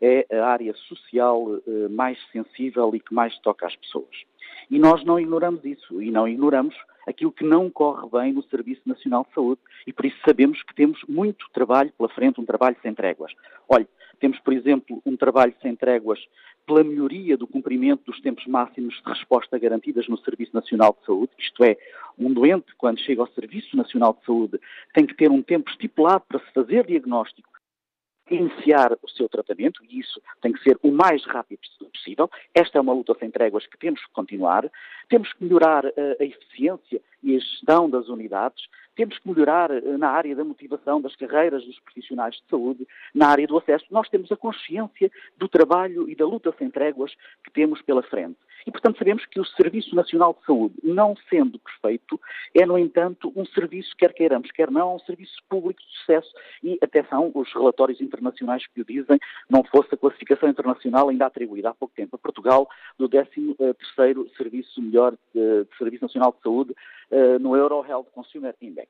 [0.00, 4.24] é a área social uh, mais sensível e que mais toca às pessoas.
[4.70, 6.74] E nós não ignoramos isso, e não ignoramos
[7.06, 10.74] aquilo que não corre bem no Serviço Nacional de Saúde, e por isso sabemos que
[10.74, 13.32] temos muito trabalho pela frente, um trabalho sem tréguas.
[13.68, 13.86] Olhe,
[14.22, 16.20] temos, por exemplo, um trabalho sem tréguas
[16.64, 21.32] pela melhoria do cumprimento dos tempos máximos de resposta garantidas no Serviço Nacional de Saúde,
[21.36, 21.76] isto é,
[22.16, 24.60] um doente, quando chega ao Serviço Nacional de Saúde,
[24.94, 27.50] tem que ter um tempo estipulado para se fazer diagnóstico
[28.30, 31.60] iniciar o seu tratamento, e isso tem que ser o mais rápido
[31.92, 32.30] possível.
[32.54, 34.70] Esta é uma luta sem tréguas que temos que continuar.
[35.08, 38.64] Temos que melhorar uh, a eficiência e a gestão das unidades.
[38.94, 43.28] Temos que melhorar uh, na área da motivação das carreiras dos profissionais de saúde, na
[43.28, 43.86] área do acesso.
[43.90, 47.12] Nós temos a consciência do trabalho e da luta sem tréguas
[47.44, 48.36] que temos pela frente.
[48.66, 52.20] E, portanto, sabemos que o Serviço Nacional de Saúde, não sendo perfeito,
[52.54, 56.32] é, no entanto, um serviço, quer queiramos, quer não, um serviço público de sucesso.
[56.62, 61.70] E, atenção, os relatórios internacionais que o dizem, não fosse a classificação internacional ainda atribuída
[61.70, 66.42] há pouco tempo a Portugal do 13º eh, Serviço Melhor de, de Serviço Nacional de
[66.42, 66.72] Saúde
[67.10, 68.88] uh, no Euro Health Consumer Index.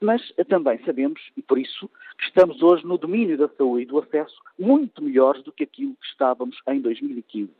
[0.00, 3.98] Mas também sabemos, e por isso, que estamos hoje no domínio da saúde e do
[3.98, 7.50] acesso muito melhores do que aquilo que estávamos em 2015.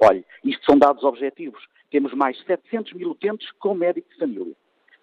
[0.00, 1.62] Olhe, isto são dados objetivos.
[1.90, 4.54] Temos mais 700 mil utentes com médico de família.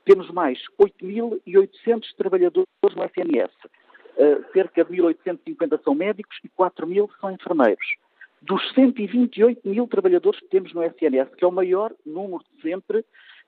[0.06, 3.54] Temos mais 8.800 trabalhadores no SNS.
[4.18, 7.86] Uh, cerca de 1.850 são médicos e 4 mil são enfermeiros.
[8.42, 13.00] Dos 128 mil trabalhadores que temos no SNS, que é o maior número de sempre,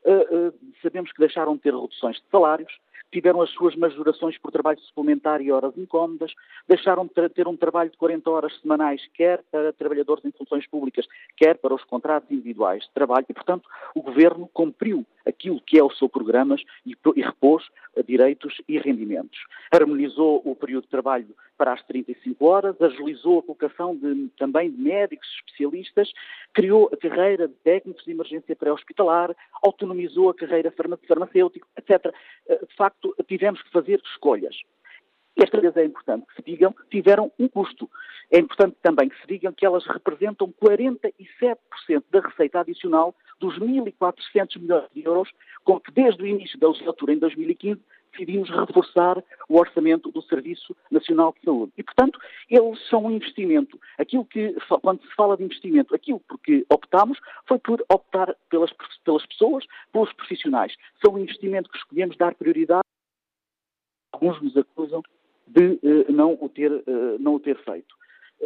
[0.03, 2.71] uh, uh, sabemos que deixaram de ter reduções de salários,
[3.11, 6.33] tiveram as suas majorações por trabalho suplementar e horas incómodas,
[6.67, 11.07] deixaram de ter um trabalho de 40 horas semanais, quer para trabalhadores em funções públicas,
[11.35, 15.83] quer para os contratos individuais de trabalho, e, portanto, o Governo cumpriu aquilo que é
[15.83, 17.63] o seu programa e, e repôs
[18.07, 19.39] direitos e rendimentos.
[19.71, 21.27] Harmonizou o período de trabalho
[21.59, 26.09] para as 35 horas, agilizou a colocação de, também de médicos especialistas,
[26.53, 30.73] criou a carreira de técnicos de emergência pré-hospitalar, autonomizou a carreira
[31.05, 32.15] farmacêutica, etc.
[32.47, 34.55] Eh, de facto, tivemos que fazer escolhas.
[35.35, 37.89] Esta vez é importante que se digam que tiveram um custo.
[38.31, 41.57] É importante também que se digam que elas representam 47%
[42.09, 45.29] da receita adicional dos 1.400 milhões de euros
[45.63, 50.75] com que desde o início da legislatura em 2015 decidimos reforçar o orçamento do Serviço
[50.91, 51.73] Nacional de Saúde.
[51.77, 52.19] E, portanto,
[52.49, 53.79] eles são um investimento.
[53.97, 58.71] Aquilo que, quando se fala de investimento, aquilo por que optamos foi por optar pelas,
[59.03, 60.75] pelas pessoas, pelos profissionais.
[61.03, 62.83] São um investimento que escolhemos dar prioridade.
[64.11, 65.01] Alguns nos acusam
[65.47, 67.95] de uh, não, o ter, uh, não o ter feito.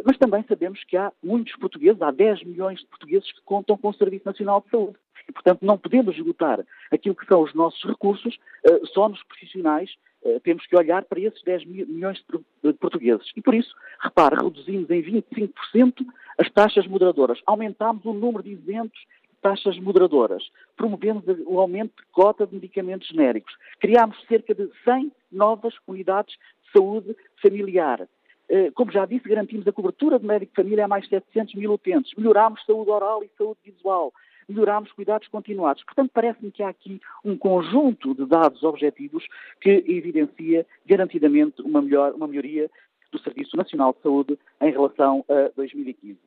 [0.04, 3.88] Mas também sabemos que há muitos portugueses, há 10 milhões de portugueses que contam com
[3.88, 4.96] o Serviço Nacional de Saúde.
[5.28, 9.90] E, portanto, não podemos esgotar aquilo que são os nossos recursos uh, só nos profissionais.
[10.22, 12.22] Uh, temos que olhar para esses 10 milhões
[12.62, 13.30] de portugueses.
[13.36, 16.04] E, por isso, repare, reduzimos em 25%
[16.38, 17.40] as taxas moderadoras.
[17.46, 20.42] Aumentámos o número de isentos de taxas moderadoras.
[20.76, 23.54] Promovemos o aumento de cota de medicamentos genéricos.
[23.80, 28.06] Criámos cerca de 100 novas unidades de saúde familiar.
[28.48, 31.72] Eh, como já disse, garantimos a cobertura de médico de família a mais 700 mil
[31.72, 32.12] utentes.
[32.16, 34.12] Melhorámos saúde oral e saúde visual
[34.48, 35.82] melhorarmos cuidados continuados.
[35.84, 39.24] Portanto, parece-me que há aqui um conjunto de dados objetivos
[39.60, 42.70] que evidencia garantidamente uma, melhor, uma melhoria
[43.10, 46.18] do Serviço Nacional de Saúde em relação a 2015.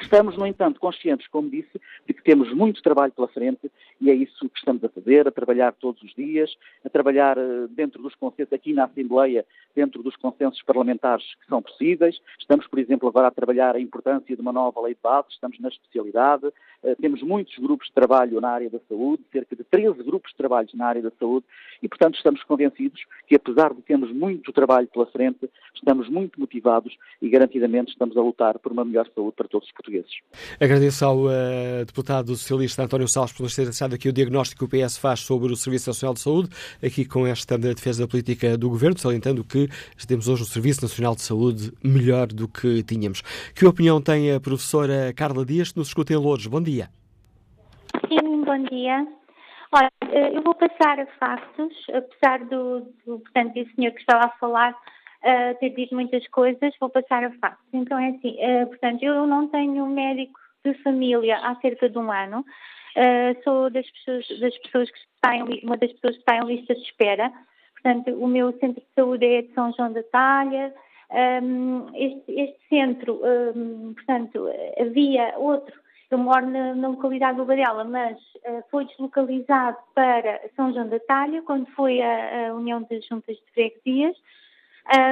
[0.00, 4.14] Estamos, no entanto, conscientes, como disse, de que temos muito trabalho pela frente e é
[4.14, 8.14] isso que estamos a fazer, a trabalhar todos os dias, a trabalhar eh, dentro dos
[8.14, 12.18] consensos, aqui na Assembleia, dentro dos consensos parlamentares que são possíveis.
[12.38, 15.60] Estamos, por exemplo, agora a trabalhar a importância de uma nova lei de base, estamos
[15.60, 16.50] na especialidade,
[17.00, 20.68] temos muitos grupos de trabalho na área da saúde, cerca de 13 grupos de trabalho
[20.74, 21.44] na área da saúde
[21.82, 26.96] e, portanto, estamos convencidos que, apesar de termos muito trabalho pela frente, estamos muito motivados
[27.20, 30.10] e, garantidamente, estamos a lutar por uma melhor saúde para todos os portugueses.
[30.58, 34.76] Agradeço ao uh, deputado socialista António Salles por nos ter deixado aqui o diagnóstico que
[34.76, 36.48] o PS faz sobre o Serviço Nacional de Saúde,
[36.82, 39.68] aqui com esta defesa da política do Governo, salientando que
[40.06, 43.22] temos hoje um Serviço Nacional de Saúde melhor do que tínhamos.
[43.54, 46.20] Que opinião tem a professora Carla Dias, que nos escuta em?
[46.20, 46.69] Bom dia.
[48.08, 49.06] Sim, bom dia.
[49.72, 54.26] Olha, eh, eu vou passar a factos, apesar do, do portanto, do senhor que estava
[54.26, 57.66] a falar uh, ter dito muitas coisas, vou passar a factos.
[57.72, 62.10] Então é assim, uh, portanto, eu não tenho médico de família há cerca de um
[62.10, 66.46] ano, uh, sou das pessoas, das pessoas que está uma das pessoas que está em
[66.46, 67.32] lista de espera,
[67.74, 70.74] portanto, o meu centro de saúde é de São João da Talha,
[71.42, 75.79] um, este, este, centro, um, portanto, havia outro,
[76.10, 80.98] eu moro na, na localidade do Badela, mas uh, foi deslocalizado para São João da
[81.00, 84.16] Talha, quando foi a, a União das Juntas de Freguesias,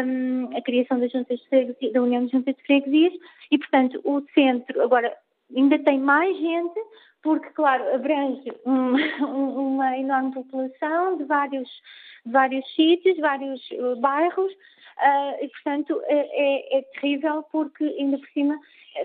[0.05, 3.13] um, a criação das juntas de da União de Juntas de Freguesias
[3.51, 5.15] e, portanto, o centro agora
[5.55, 6.81] ainda tem mais gente
[7.23, 8.95] porque, claro, abrange um,
[9.75, 11.69] uma enorme população de vários,
[12.25, 14.53] de vários sítios, vários uh, bairros
[15.01, 18.59] uh, e, portanto, é, é, é, terrível porque, ainda por cima,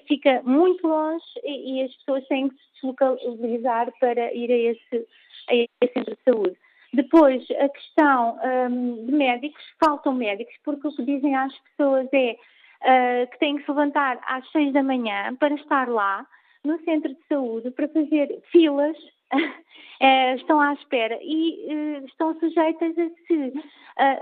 [0.07, 5.07] fica muito longe e, e as pessoas têm que se deslocalizar para ir a esse,
[5.49, 6.57] a esse centro de saúde.
[6.93, 12.33] Depois, a questão um, de médicos, faltam médicos, porque o que dizem às pessoas é
[12.33, 16.25] uh, que têm que se levantar às seis da manhã para estar lá,
[16.63, 18.95] no centro de saúde, para fazer filas,
[19.33, 23.53] uh, estão à espera e uh, estão sujeitas a se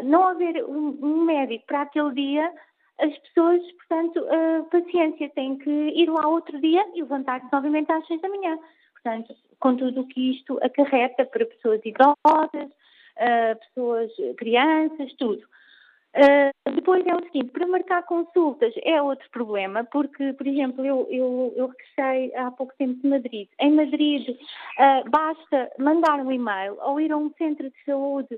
[0.03, 2.51] não haver um, médico para aquele dia,
[2.99, 4.21] as pessoas, portanto,
[4.69, 8.59] paciência, têm que ir lá outro dia e levantar-se novamente às seis da manhã.
[8.93, 12.69] Portanto, com tudo o que isto acarreta para pessoas idosas,
[13.17, 15.41] uh, pessoas, crianças, tudo.
[16.13, 21.07] Uh, depois é o seguinte, para marcar consultas é outro problema, porque, por exemplo, eu,
[21.09, 23.47] eu, eu regressei há pouco tempo de Madrid.
[23.59, 28.37] Em Madrid uh, basta mandar um e-mail ou ir a um centro de saúde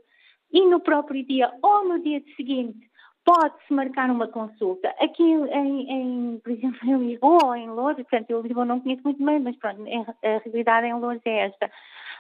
[0.52, 2.78] e no próprio dia ou no dia seguinte
[3.26, 4.90] pode-se marcar uma consulta.
[5.00, 9.02] Aqui, em, em, por exemplo, em Lisboa ou em Lourdes, portanto, eu Lisboa não conheço
[9.04, 11.72] muito bem, mas pronto, a realidade em Lourdes é esta.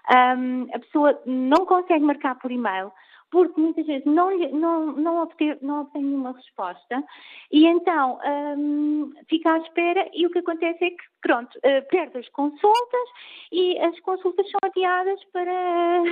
[0.09, 2.91] Um, a pessoa não consegue marcar por e-mail
[3.33, 7.03] porque muitas vezes não, não, não, obter, não obtém nenhuma resposta
[7.51, 8.19] e então
[8.55, 13.09] um, fica à espera e o que acontece é que, pronto, uh, perde as consultas
[13.51, 16.03] e as consultas são adiadas para,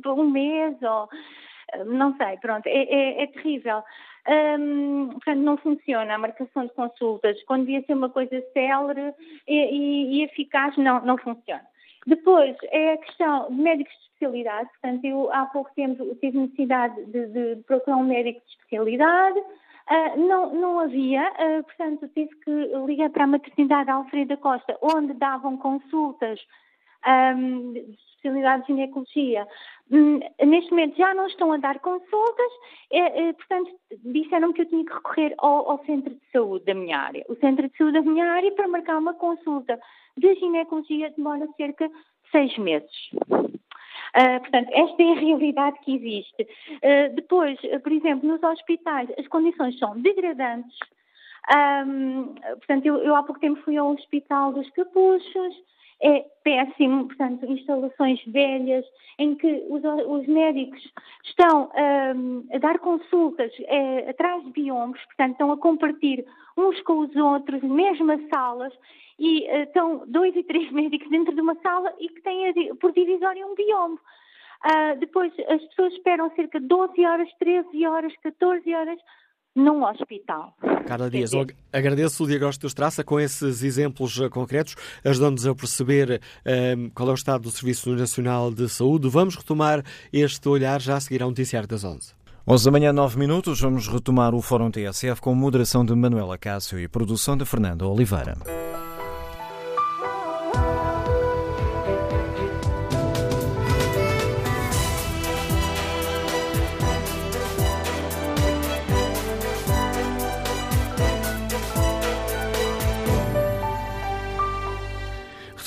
[0.16, 1.10] um mês ou
[1.86, 3.82] não sei, pronto, é, é, é terrível.
[4.28, 7.42] Um, portanto, não funciona a marcação de consultas.
[7.44, 9.14] Quando devia ser uma coisa célere
[9.48, 11.66] e, e, e eficaz, não, não funciona.
[12.06, 14.68] Depois, é a questão de médicos de especialidade.
[14.80, 19.38] Portanto, eu há pouco tempo tive necessidade de, de procurar um médico de especialidade.
[19.38, 22.50] Uh, não, não havia, uh, portanto, tive que
[22.86, 26.40] ligar para a maternidade Alfreda Costa, onde davam consultas
[27.06, 29.46] um, de especialidade de ginecologia.
[29.90, 32.52] Um, neste momento já não estão a dar consultas,
[32.90, 33.70] é, é, portanto,
[34.04, 37.24] disseram que eu tinha que recorrer ao, ao, centro de saúde da minha área.
[37.28, 39.78] O centro de saúde da minha área, para marcar uma consulta
[40.16, 41.94] de ginecologia, demora cerca de
[42.30, 43.10] seis meses.
[44.14, 46.42] Uh, portanto, esta é a realidade que existe.
[46.42, 50.78] Uh, depois, por exemplo, nos hospitais, as condições são degradantes.
[51.50, 55.56] Um, portanto, eu, eu, há pouco tempo fui ao Hospital dos Capuchos,
[56.02, 58.84] é péssimo, portanto, instalações velhas,
[59.18, 60.82] em que os, os médicos
[61.24, 61.70] estão
[62.16, 66.24] um, a dar consultas é, atrás de biombos, portanto, estão a compartilhar
[66.56, 68.72] uns com os outros, mesmas salas,
[69.18, 72.92] e uh, estão dois e três médicos dentro de uma sala e que têm por
[72.92, 74.00] divisório um biombo.
[74.64, 78.98] Uh, depois, as pessoas esperam cerca de 12 horas, 13 horas, 14 horas
[79.54, 80.54] num hospital.
[80.86, 81.30] Carla Dias,
[81.72, 84.74] agradeço o diagnóstico dos traça com esses exemplos eh, concretos,
[85.04, 89.08] ajudando-nos a perceber um, eh, qual é o estado do Serviço Nacional de Saúde.
[89.08, 92.12] Vamos retomar este olhar já a seguir ao noticiário das 11.
[92.46, 96.78] 11 da manhã, 9 minutos, vamos retomar o Fórum TSF com moderação de Manuela Cássio
[96.78, 98.36] e produção de Fernando Oliveira.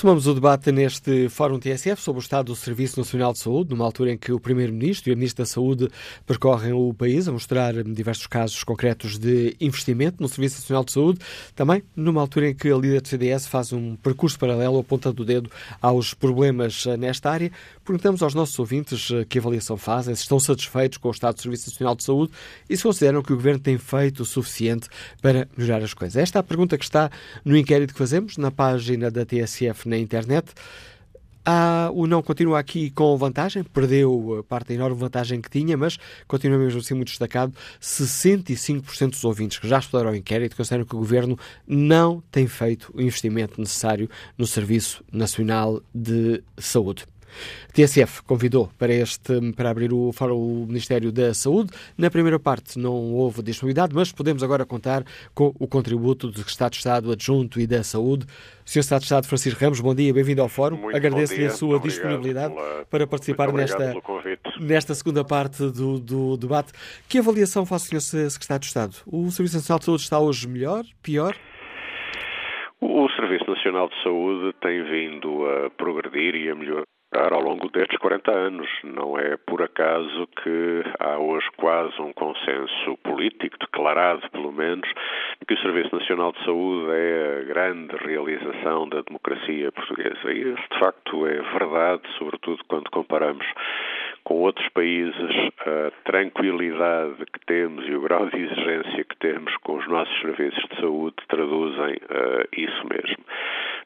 [0.06, 3.84] Retomamos o debate neste Fórum TSF sobre o estado do Serviço Nacional de Saúde, numa
[3.84, 5.88] altura em que o Primeiro-Ministro e a Ministra da Saúde
[6.24, 11.18] percorrem o país a mostrar diversos casos concretos de investimento no Serviço Nacional de Saúde,
[11.56, 15.26] também numa altura em que a líder do CDS faz um percurso paralelo apontando o
[15.26, 15.50] dedo
[15.82, 17.50] aos problemas nesta área.
[17.84, 21.42] Perguntamos aos nossos ouvintes eh, que avaliação fazem, se estão satisfeitos com o estado do
[21.42, 22.32] Serviço Nacional de Saúde
[22.70, 24.88] e se consideram que o Governo tem feito o suficiente
[25.20, 26.14] para melhorar as coisas.
[26.16, 27.10] Esta é a pergunta que está
[27.44, 30.52] no inquérito que fazemos na página da TSF na internet.
[31.48, 35.96] Ah, o não continua aqui com vantagem, perdeu parte da enorme vantagem que tinha, mas
[36.26, 37.54] continua mesmo assim muito destacado.
[37.80, 42.92] 65% dos ouvintes que já estudaram o inquérito consideram que o governo não tem feito
[42.92, 47.06] o investimento necessário no Serviço Nacional de Saúde.
[47.72, 51.70] TSF convidou para, este, para abrir o Fórum o Ministério da Saúde.
[51.96, 56.72] Na primeira parte não houve disponibilidade, mas podemos agora contar com o contributo do Secretário
[56.72, 58.26] de Estado Adjunto e da Saúde.
[58.64, 58.82] Sr.
[58.82, 60.88] Secretário de Estado Francisco Ramos, bom dia, bem-vindo ao Fórum.
[60.88, 62.84] Agradeço-lhe a sua disponibilidade pela...
[62.86, 63.94] para participar nesta,
[64.60, 66.72] nesta segunda parte do, do debate.
[67.08, 68.30] Que avaliação faz o Sr.
[68.30, 68.96] Secretário de Estado?
[69.06, 71.36] O Serviço Nacional de Saúde está hoje melhor, pior?
[72.80, 77.98] O Serviço Nacional de Saúde tem vindo a progredir e a melhorar ao longo destes
[77.98, 78.68] 40 anos.
[78.84, 84.88] Não é por acaso que há hoje quase um consenso político, declarado pelo menos,
[85.46, 90.32] que o Serviço Nacional de Saúde é a grande realização da democracia portuguesa.
[90.32, 93.46] E isso, de facto, é verdade, sobretudo quando comparamos
[94.24, 95.30] com outros países,
[95.60, 100.64] a tranquilidade que temos e o grau de exigência que temos com os nossos serviços
[100.68, 103.24] de saúde traduzem uh, isso mesmo.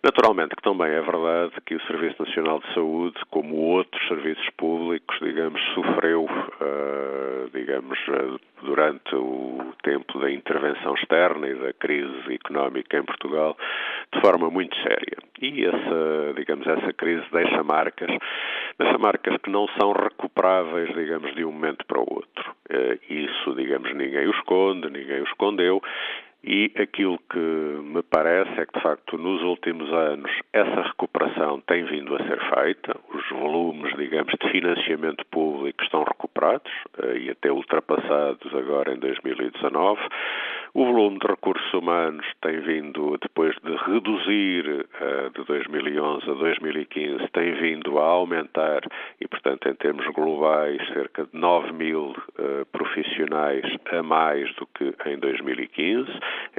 [0.02, 5.18] Naturalmente que também é verdade que o Serviço Nacional de Saúde, como outros serviços públicos,
[5.20, 12.96] digamos, sofreu, uh, digamos, uh, durante o tempo da intervenção externa e da crise económica
[12.96, 13.54] em Portugal,
[14.14, 15.18] de forma muito séria.
[15.42, 18.10] E essa, digamos, essa crise deixa marcas,
[18.78, 22.50] deixa marcas que não são recuperáveis, digamos, de um momento para o outro.
[22.70, 25.82] Uh, isso, digamos, ninguém o esconde, ninguém o escondeu,
[26.42, 31.84] e aquilo que me parece é que, de facto, nos últimos anos essa recuperação tem
[31.84, 36.70] vindo a ser feita, os volumes, digamos, de financiamento público estão recuperados
[37.02, 40.00] eh, e até ultrapassados agora em 2019.
[40.72, 47.28] O volume de recursos humanos tem vindo, depois de reduzir uh, de 2011 a 2015,
[47.32, 48.82] tem vindo a aumentar.
[49.20, 54.94] E, portanto, em termos globais, cerca de 9 mil uh, profissionais a mais do que
[55.06, 56.08] em 2015,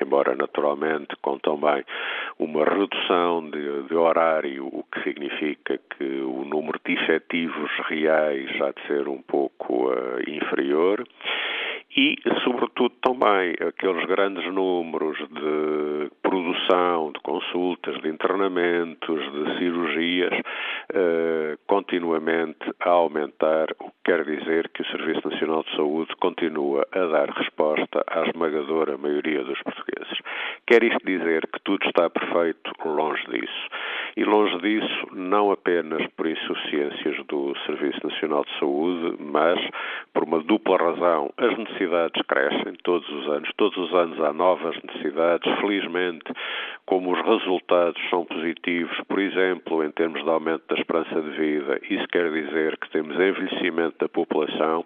[0.01, 1.83] embora naturalmente com também
[2.39, 8.71] uma redução de, de horário, o que significa que o número de efetivos reais há
[8.71, 11.03] de ser um pouco uh, inferior.
[11.95, 20.33] E, sobretudo, também aqueles grandes números de produção, de consultas, de internamentos, de cirurgias,
[20.93, 26.87] eh, continuamente a aumentar, o que quer dizer que o Serviço Nacional de Saúde continua
[26.91, 30.17] a dar resposta à esmagadora maioria dos portugueses.
[30.65, 32.71] Quer isto dizer que tudo está perfeito?
[32.85, 33.67] Longe disso.
[34.15, 39.59] E longe disso, não apenas por insuficiências do Serviço Nacional de Saúde, mas
[40.13, 41.31] por uma dupla razão.
[41.37, 45.51] As necessidades crescem todos os anos, todos os anos há novas necessidades.
[45.59, 46.25] Felizmente,
[46.91, 51.79] como os resultados são positivos, por exemplo, em termos de aumento da esperança de vida,
[51.89, 54.83] isso quer dizer que temos envelhecimento da população,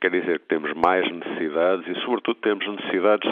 [0.00, 3.28] quer dizer que temos mais necessidades e, sobretudo, temos necessidades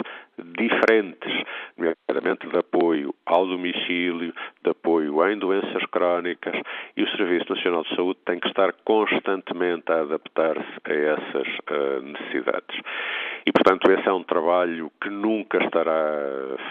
[0.59, 1.31] diferentes,
[1.77, 6.59] nomeadamente de apoio ao domicílio, de apoio em doenças crónicas,
[6.97, 12.01] e o Serviço Nacional de Saúde tem que estar constantemente a adaptar-se a essas uh,
[12.01, 12.77] necessidades.
[13.47, 15.95] E, portanto, esse é um trabalho que nunca estará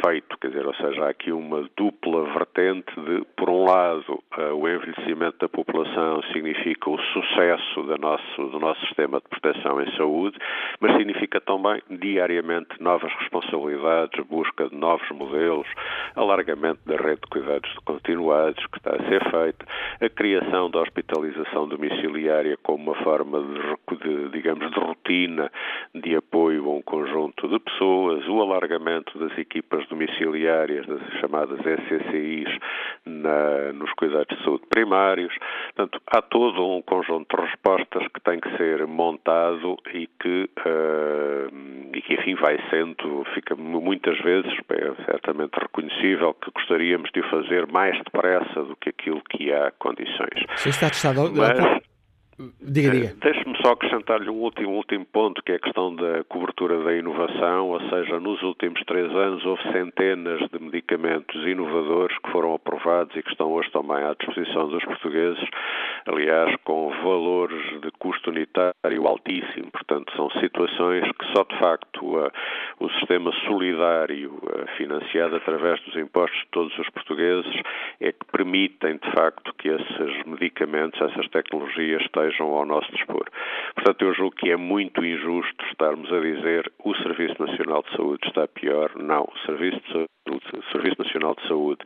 [0.05, 4.55] feito, quer dizer, ou seja, há aqui uma dupla vertente de, por um lado, uh,
[4.55, 9.91] o envelhecimento da população significa o sucesso do nosso, do nosso sistema de proteção em
[9.97, 10.37] saúde,
[10.79, 15.67] mas significa também, diariamente, novas responsabilidades, busca de novos modelos,
[16.15, 19.65] alargamento da rede de cuidados continuados que está a ser feita,
[19.99, 25.51] a criação da hospitalização domiciliária como uma forma de, de digamos, de rotina
[25.95, 32.59] de apoio um conjunto de pessoas, o alargamento das equipas domiciliárias, das chamadas SCCIs,
[33.05, 35.33] na, nos cuidados de saúde primários.
[35.75, 41.95] Portanto, há todo um conjunto de respostas que tem que ser montado e que, uh,
[41.95, 47.67] e que enfim, vai sendo, fica muitas vezes, é certamente reconhecível que gostaríamos de fazer
[47.67, 50.45] mais depressa do que aquilo que há condições.
[50.57, 51.59] Você está testado, Mas,
[52.61, 53.07] Diga, diga.
[53.07, 56.95] Eh, deixe-me só acrescentar-lhe um último, último ponto, que é a questão da cobertura da
[56.95, 63.17] inovação, ou seja, nos últimos três anos houve centenas de medicamentos inovadores que foram aprovados
[63.17, 65.43] e que estão hoje também à disposição dos portugueses,
[66.05, 69.71] aliás, com valores de custo unitário altíssimo.
[69.73, 72.31] Portanto, são situações que só de facto
[72.81, 74.39] o sistema solidário
[74.77, 77.63] financiado através dos impostos de todos os portugueses
[77.99, 83.27] é que permitem, de facto, que esses medicamentos, essas tecnologias estejam estejam ao nosso dispor.
[83.75, 88.27] Portanto, eu julgo que é muito injusto estarmos a dizer o Serviço Nacional de Saúde
[88.27, 88.91] está pior.
[88.97, 91.85] Não, o Serviço, de Saúde, o Serviço Nacional de Saúde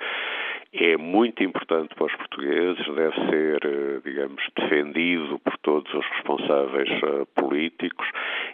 [0.72, 6.88] é muito importante para os portugueses, deve ser, eh, digamos, defendido por todos os responsáveis
[7.03, 8.07] uh, políticos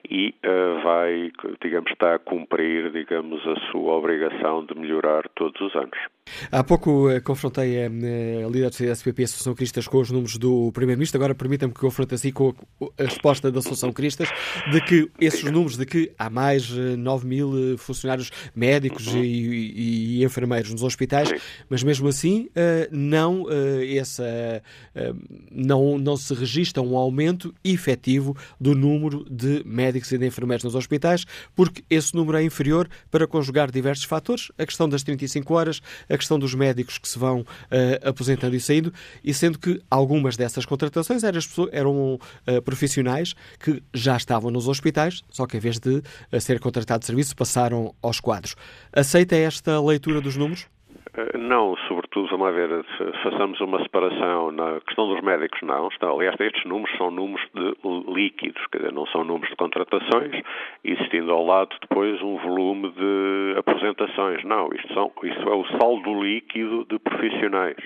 [0.08, 1.30] e uh, vai,
[1.60, 6.15] digamos, está a cumprir, digamos, a sua obrigação de melhorar todos os anos.
[6.50, 10.36] Há pouco uh, confrontei a, a líder do CSPP, a Associação Cristas, com os números
[10.36, 11.18] do Primeiro-Ministro.
[11.18, 14.28] Agora permitam-me que confronte assim com a, a, resposta da Associação Cristas
[14.70, 19.22] de que esses números de que há mais 9 mil funcionários médicos uhum.
[19.22, 21.32] e, e, e, enfermeiros nos hospitais,
[21.68, 23.46] mas mesmo assim, uh, não,
[23.96, 24.62] essa,
[25.50, 30.74] não, não se registra um aumento efetivo do número de médicos e de enfermeiros nos
[30.74, 31.24] hospitais,
[31.54, 36.15] porque esse número é inferior para conjugar diversos fatores, a questão das 35 horas, a
[36.16, 37.44] questão dos médicos que se vão
[38.02, 38.92] aposentando e saindo,
[39.22, 41.40] e sendo que algumas dessas contratações eram,
[41.72, 42.18] eram
[42.64, 46.02] profissionais que já estavam nos hospitais, só que em vez de
[46.40, 48.54] ser contratado de serviço, passaram aos quadros.
[48.92, 50.66] Aceita esta leitura dos números?
[51.16, 52.84] Eh, não, sobretudo, vamos ver,
[53.22, 55.88] façamos uma separação na questão dos médicos, não.
[56.02, 57.74] Aliás, estes números são números de
[58.12, 60.42] líquidos, quer dizer, não são números de contratações,
[60.84, 64.44] existindo ao lado depois um volume de aposentações.
[64.44, 67.76] Não, isto, são, isto é o saldo líquido de profissionais.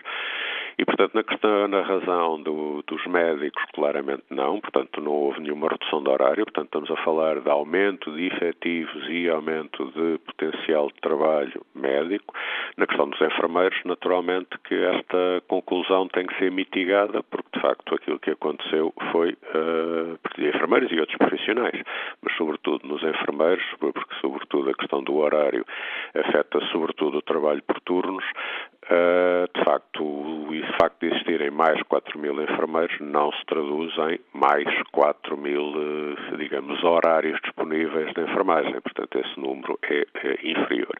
[0.80, 5.68] E, portanto, na questão, na razão do, dos médicos, claramente não, portanto, não houve nenhuma
[5.68, 10.86] redução de horário, portanto, estamos a falar de aumento de efetivos e aumento de potencial
[10.86, 12.34] de trabalho médico.
[12.78, 17.94] Na questão dos enfermeiros, naturalmente, que esta conclusão tem que ser mitigada, porque, de facto,
[17.94, 21.78] aquilo que aconteceu foi uh, enfermeiros e outros profissionais,
[22.22, 25.62] mas, sobretudo, nos enfermeiros, porque, sobretudo, a questão do horário
[26.14, 28.24] afeta, sobretudo, o trabalho por turnos,
[28.90, 33.92] Uh, de facto, o, o facto de existirem mais 4 mil enfermeiros não se traduz
[34.10, 38.80] em mais 4 mil, uh, digamos, horários disponíveis de enfermagem.
[38.80, 40.96] Portanto, esse número é, é, inferior.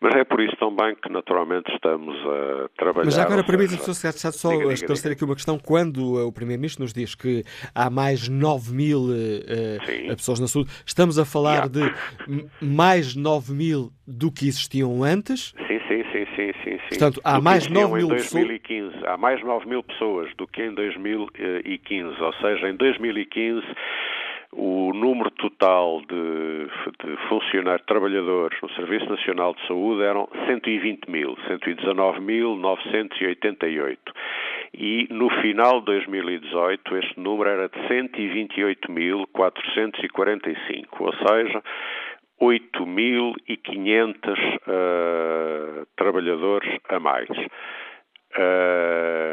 [0.00, 3.06] Mas é por isso também que, naturalmente, estamos a trabalhar.
[3.06, 5.58] Mas agora, permita-me só, só diga, esclarecer aqui uma questão.
[5.58, 7.44] Quando uh, o Primeiro-Ministro nos diz que
[7.74, 11.68] há mais 9 mil uh, pessoas na saúde, estamos a falar yeah.
[11.68, 15.54] de mais 9 mil do que existiam antes?
[15.66, 15.93] Sim, sim,
[16.90, 16.98] sim.
[16.98, 18.46] Portanto, há mais 9 mil pessoas.
[19.06, 22.22] Há mais 9 mil pessoas do que em 2015.
[22.22, 23.64] Ou seja, em 2015
[24.56, 26.68] o número total de,
[27.04, 33.98] de funcionários, trabalhadores no Serviço Nacional de Saúde eram 120 mil, 119.988.
[34.72, 41.60] E no final de 2018 este número era de 128.445, ou seja,
[42.40, 47.28] 8.500 uh, trabalhadores a mais.
[48.36, 49.24] Uh,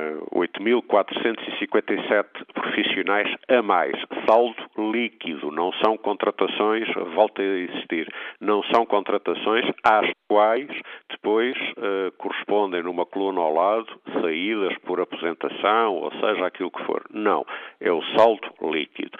[0.42, 3.94] 8.457 profissionais a mais.
[4.28, 8.08] Saldo líquido, não são contratações, volta a existir,
[8.40, 10.70] não são contratações às quais
[11.10, 13.88] depois uh, correspondem numa coluna ao lado
[14.22, 17.04] saídas por aposentação, ou seja, aquilo que for.
[17.12, 17.46] Não,
[17.80, 19.18] é o saldo líquido.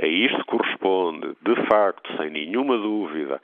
[0.00, 3.40] A isto corresponde, de facto, sem nenhuma dúvida,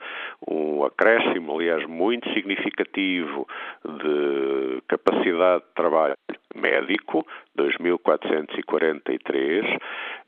[0.47, 3.47] um acréscimo, aliás, muito significativo
[3.85, 6.15] de capacidade de trabalho
[6.55, 7.25] médico,
[7.57, 9.77] 2.443,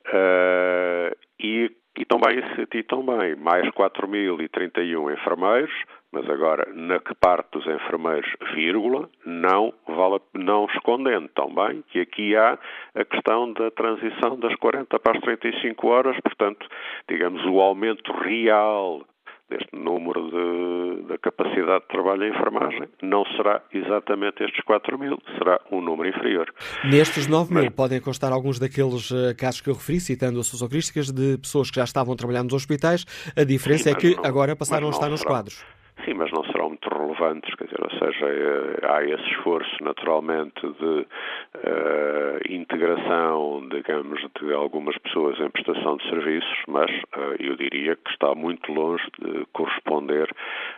[0.08, 2.39] uh, e, e, também,
[2.74, 5.72] e também mais 4.031 enfermeiros,
[6.12, 12.36] mas agora na que parte dos enfermeiros, vírgula, não, vale, não escondendo também que aqui
[12.36, 12.60] há
[12.95, 16.68] a questão da transição das 40 para as 35 horas, portanto,
[17.10, 19.02] digamos, o aumento real
[19.52, 25.18] deste número de, da capacidade de trabalho em enfermagem não será exatamente estes 4 mil,
[25.38, 26.52] será um número inferior.
[26.86, 30.47] Nestes 9 mil Mas, podem constar alguns daqueles uh, casos que eu referi, citando as
[30.47, 33.06] suas críticas, de pessoas que já estavam trabalhando nos hospitais.
[33.36, 35.64] A diferença sim, é que não, agora passaram a estar nos quadros.
[36.06, 40.62] Sim, mas não serão muito relevantes, quer dizer, ou seja, é, há esse esforço naturalmente
[40.62, 41.06] de uh,
[42.49, 48.34] integração, digamos, de algumas pessoas em prestação de serviços, mas uh, eu diria que está
[48.34, 50.28] muito longe de corresponder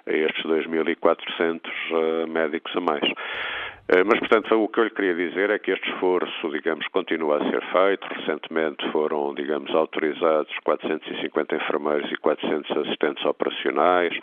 [0.06, 1.62] a estes 2.400
[1.92, 3.04] uh, médicos a mais.
[3.90, 7.36] Eh, mas, portanto, o que eu lhe queria dizer é que este esforço, digamos, continua
[7.36, 8.08] a ser feito.
[8.16, 14.18] Recentemente foram, digamos, autorizados 450 enfermeiros e 400 assistentes operacionais,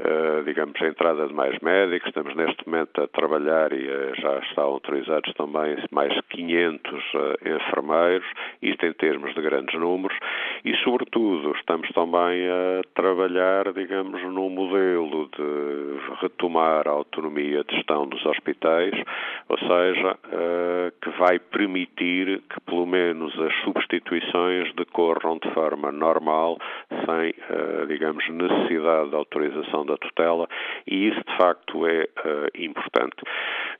[0.00, 2.08] uh, digamos, a entrada de mais médicos.
[2.08, 8.26] Estamos neste momento a trabalhar e uh, já estão autorizados também mais 500 uh, enfermeiros,
[8.62, 10.16] isto em termos de grandes números.
[10.64, 18.08] E, sobretudo, estamos também a trabalhar, digamos, num modelo de retomar a autonomia de gestão
[18.08, 19.01] dos hospitais
[19.48, 26.58] ou seja, uh, que vai permitir que pelo menos as substituições decorram de forma normal,
[26.88, 30.48] sem, uh, digamos, necessidade de autorização da tutela,
[30.86, 33.22] e isso de facto é uh, importante.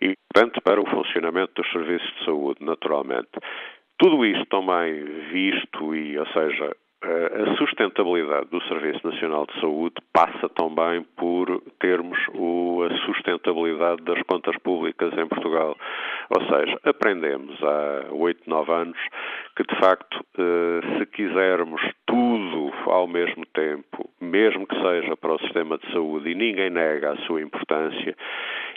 [0.01, 3.31] E, portanto, para o funcionamento dos serviços de saúde, naturalmente.
[3.99, 10.49] Tudo isto também visto e, ou seja, a sustentabilidade do Serviço Nacional de Saúde passa
[10.51, 15.77] também por termos o, a sustentabilidade das contas públicas em Portugal.
[16.31, 18.99] Ou seja, aprendemos há oito, nove anos
[19.57, 25.39] que, de facto, eh, se quisermos tudo ao mesmo tempo, mesmo que seja para o
[25.41, 28.17] sistema de saúde, e ninguém nega a sua importância,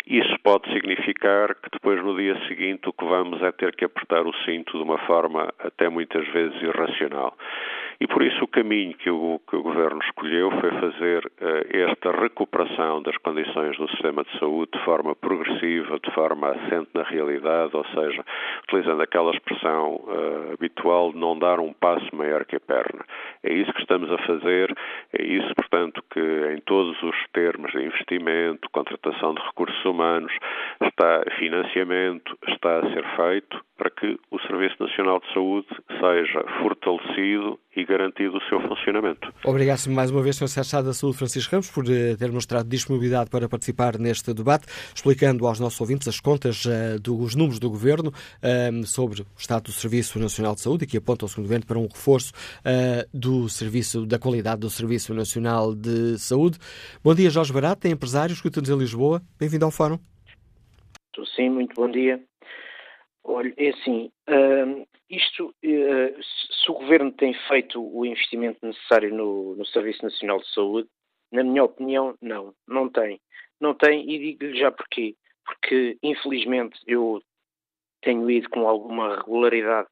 [0.08, 4.26] isso pode significar que depois, no dia seguinte, o que vamos é ter que apertar
[4.26, 7.36] o cinto de uma forma até muitas vezes irracional.
[8.00, 12.12] E por isso o caminho que o, que o Governo escolheu foi fazer uh, esta
[12.12, 17.76] recuperação das condições do sistema de saúde de forma progressiva, de forma assente na realidade,
[17.76, 18.24] ou seja,
[18.64, 23.04] utilizando aquela expressão uh, habitual de não dar um passo maior que a perna.
[23.44, 24.74] É isso que estamos a fazer,
[25.12, 30.32] é isso, portanto, que em todos os termos de investimento, contratação de recursos humanos,
[30.82, 35.68] está financiamento, está a ser feito para que o Serviço Nacional de Saúde
[36.00, 39.34] seja fortalecido e garantido o seu funcionamento.
[39.46, 40.48] Obrigado mais uma vez, Sr.
[40.48, 44.66] Secretário da Saúde, Francisco Ramos, por eh, ter mostrado disponibilidade para participar neste debate,
[44.96, 49.64] explicando aos nossos ouvintes as contas uh, dos números do Governo uh, sobre o estado
[49.64, 53.08] do Serviço Nacional de Saúde e que apontam, segundo o Governo, para um reforço uh,
[53.14, 56.58] do serviço, da qualidade do Serviço Nacional de Saúde.
[57.04, 59.22] Bom dia, Jorge Barato, é empresário, escuta-nos em Lisboa.
[59.38, 60.00] Bem-vindo ao Fórum.
[61.36, 62.22] Sim, muito bom dia.
[63.28, 69.56] Olha, é assim, uh, isto, uh, se o Governo tem feito o investimento necessário no,
[69.56, 70.88] no, Serviço Nacional de Saúde,
[71.32, 73.20] na minha opinião, não, não tem.
[73.60, 75.16] Não tem e digo-lhe já porquê.
[75.44, 77.22] Porque, infelizmente, eu
[78.02, 79.88] tenho ido com alguma regularidade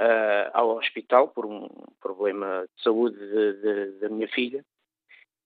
[0.00, 1.68] uh, ao hospital por um
[2.00, 3.16] problema de saúde
[4.00, 4.64] da minha filha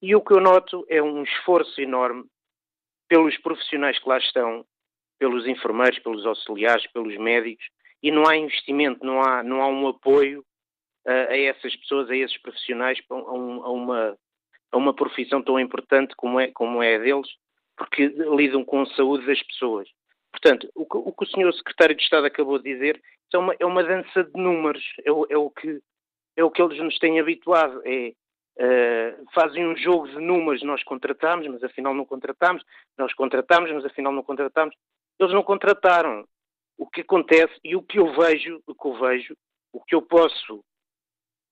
[0.00, 2.24] e o que eu noto é um esforço enorme
[3.08, 4.64] pelos profissionais que lá estão
[5.18, 7.64] pelos enfermeiros, pelos auxiliares, pelos médicos,
[8.02, 10.40] e não há investimento, não há, não há um apoio
[11.06, 14.18] uh, a essas pessoas, a esses profissionais, a, um, a, uma,
[14.72, 17.28] a uma profissão tão importante como é, como é a deles,
[17.76, 19.88] porque lidam com a saúde das pessoas.
[20.30, 23.00] Portanto, o que o, que o senhor secretário de Estado acabou de dizer
[23.32, 25.80] é uma, é uma dança de números, é o, é o que
[26.36, 28.12] é o que eles nos têm habituado, é
[28.58, 32.62] uh, fazem um jogo de números, nós contratamos, mas afinal não contratamos,
[32.96, 34.74] nós contratamos, mas afinal não contratamos.
[35.18, 36.26] Eles não contrataram.
[36.76, 39.36] O que acontece e o que eu vejo, o que eu vejo,
[39.72, 40.62] o que eu posso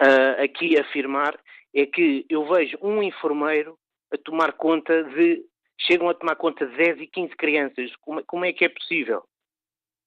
[0.00, 1.38] uh, aqui afirmar
[1.74, 3.76] é que eu vejo um enfermeiro
[4.12, 5.44] a tomar conta de
[5.78, 7.94] chegam a tomar conta de 10 e 15 crianças.
[8.00, 9.22] Como, como é que é possível?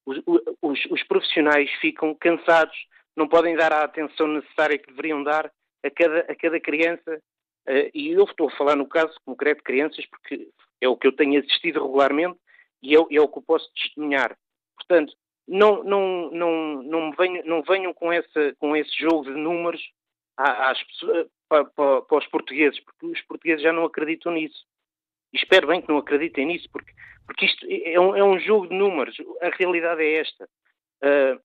[0.06, 0.20] Os,
[0.62, 2.76] os, os, profissionais ficam cansados,
[3.16, 5.52] não podem dar a atenção necessária que deveriam dar
[5.84, 7.22] a cada, a cada criança.
[7.68, 10.48] Uh, e eu estou a falar no caso concreto de crianças, porque
[10.80, 12.38] é o que eu tenho assistido regularmente
[12.82, 14.36] e é, o que eu posso testemunhar.
[14.76, 15.12] Portanto,
[15.46, 18.08] não, não, não, não, venham, não venham com,
[18.58, 19.82] com esse jogo de números
[20.36, 20.78] às,
[21.48, 24.64] para, para, para os portugueses, porque os portugueses já não acreditam nisso.
[25.32, 26.92] E espero bem que não acreditem nisso, porque,
[27.26, 29.16] porque isto é um, é um jogo de números.
[29.42, 30.48] A realidade é esta.
[31.02, 31.40] Uh,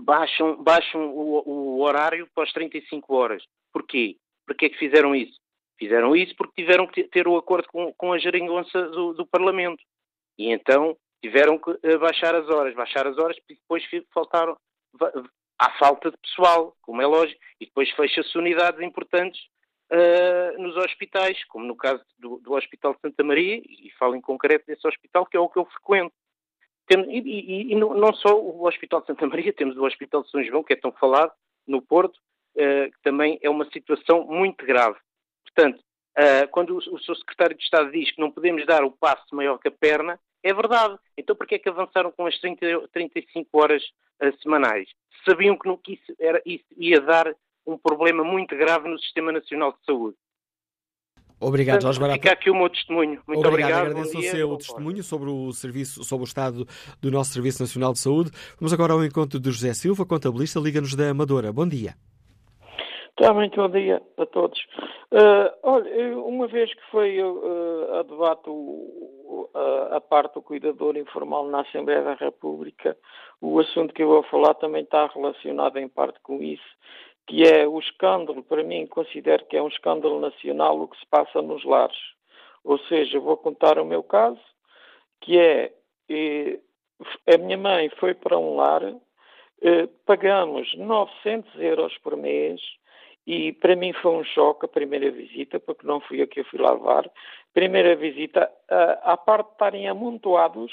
[0.00, 3.42] baixam baixam o, o, horário para as 35 horas.
[3.72, 4.16] Porquê?
[4.46, 5.38] Porquê é que fizeram isso?
[5.78, 9.82] Fizeram isso porque tiveram que ter o acordo com, com a geringonça do, do, Parlamento.
[10.38, 12.74] E então tiveram que ah, baixar as horas.
[12.74, 13.82] Baixar as horas e depois
[14.12, 14.56] faltaram.
[15.60, 19.40] Há falta de pessoal, como é lógico, e depois fecha-se unidades importantes
[19.90, 24.20] uh, nos hospitais, como no caso do, do, Hospital de Santa Maria, e falo em
[24.20, 26.14] concreto desse hospital, que é o que eu frequento.
[26.86, 30.22] Tem, e, e, e não, não, só o Hospital de Santa Maria, temos o Hospital
[30.22, 31.32] de São João, que é tão falado,
[31.66, 34.98] no Porto, uh, que também é uma situação muito grave.
[35.44, 35.80] Portanto,
[36.18, 39.34] uh, quando o, o seu secretário de Estado diz que não podemos dar o passo
[39.34, 40.98] maior que a perna, é verdade.
[41.16, 43.82] Então, por que é que avançaram com as 30, 35 horas
[44.22, 44.88] uh, semanais?
[45.28, 47.34] Sabiam que, não, que isso, era, isso ia dar
[47.66, 50.16] um problema muito grave no Sistema Nacional de Saúde.
[51.40, 52.18] Obrigado, Jorge Barata.
[52.20, 53.22] Fica aqui o meu testemunho.
[53.26, 53.82] Muito obrigado.
[53.82, 53.86] obrigado.
[53.86, 56.66] Agradeço o seu testemunho sobre o serviço, sobre o estado
[57.00, 58.30] do nosso Serviço Nacional de Saúde.
[58.58, 61.52] Vamos agora ao encontro do José Silva, contabilista, Liga-nos da Amadora.
[61.52, 61.94] Bom dia.
[63.18, 64.60] Tá, muito bom dia a todos.
[65.10, 69.50] Uh, olha, uma vez que foi uh, a debate o,
[69.90, 72.96] a, parte do cuidador informal na Assembleia da República,
[73.40, 76.62] o assunto que eu vou falar também está relacionado em parte com isso
[77.26, 81.06] que é o escândalo, para mim, considero que é um escândalo nacional o que se
[81.06, 81.98] passa nos lares.
[82.62, 84.40] Ou seja, vou contar o meu caso,
[85.20, 85.72] que é,
[86.08, 86.58] eh,
[87.30, 88.80] a minha mãe foi para um lar,
[90.06, 92.62] pagamos 900 euros por mês,
[93.28, 96.44] e para mim foi um choque a primeira visita, porque não fui eu que eu
[96.46, 97.10] fui lá levar.
[97.52, 98.50] Primeira visita,
[99.02, 100.72] à parte de estarem amontoados,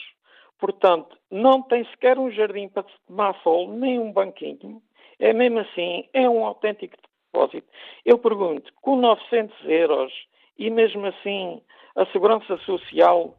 [0.57, 4.81] portanto, não tem sequer um jardim para tomar sol, nem um banquinho,
[5.19, 6.95] é mesmo assim, é um autêntico
[7.33, 7.67] depósito.
[8.05, 10.13] Eu pergunto, com 900 euros
[10.57, 11.61] e mesmo assim
[11.93, 13.35] a Segurança Social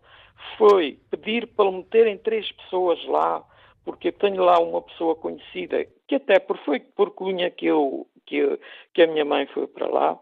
[0.59, 3.43] foi pedir para meterem três pessoas lá,
[3.83, 8.07] porque eu tenho lá uma pessoa conhecida, que até por, foi por cunha que, eu,
[8.27, 8.59] que,
[8.93, 10.19] que a minha mãe foi para lá,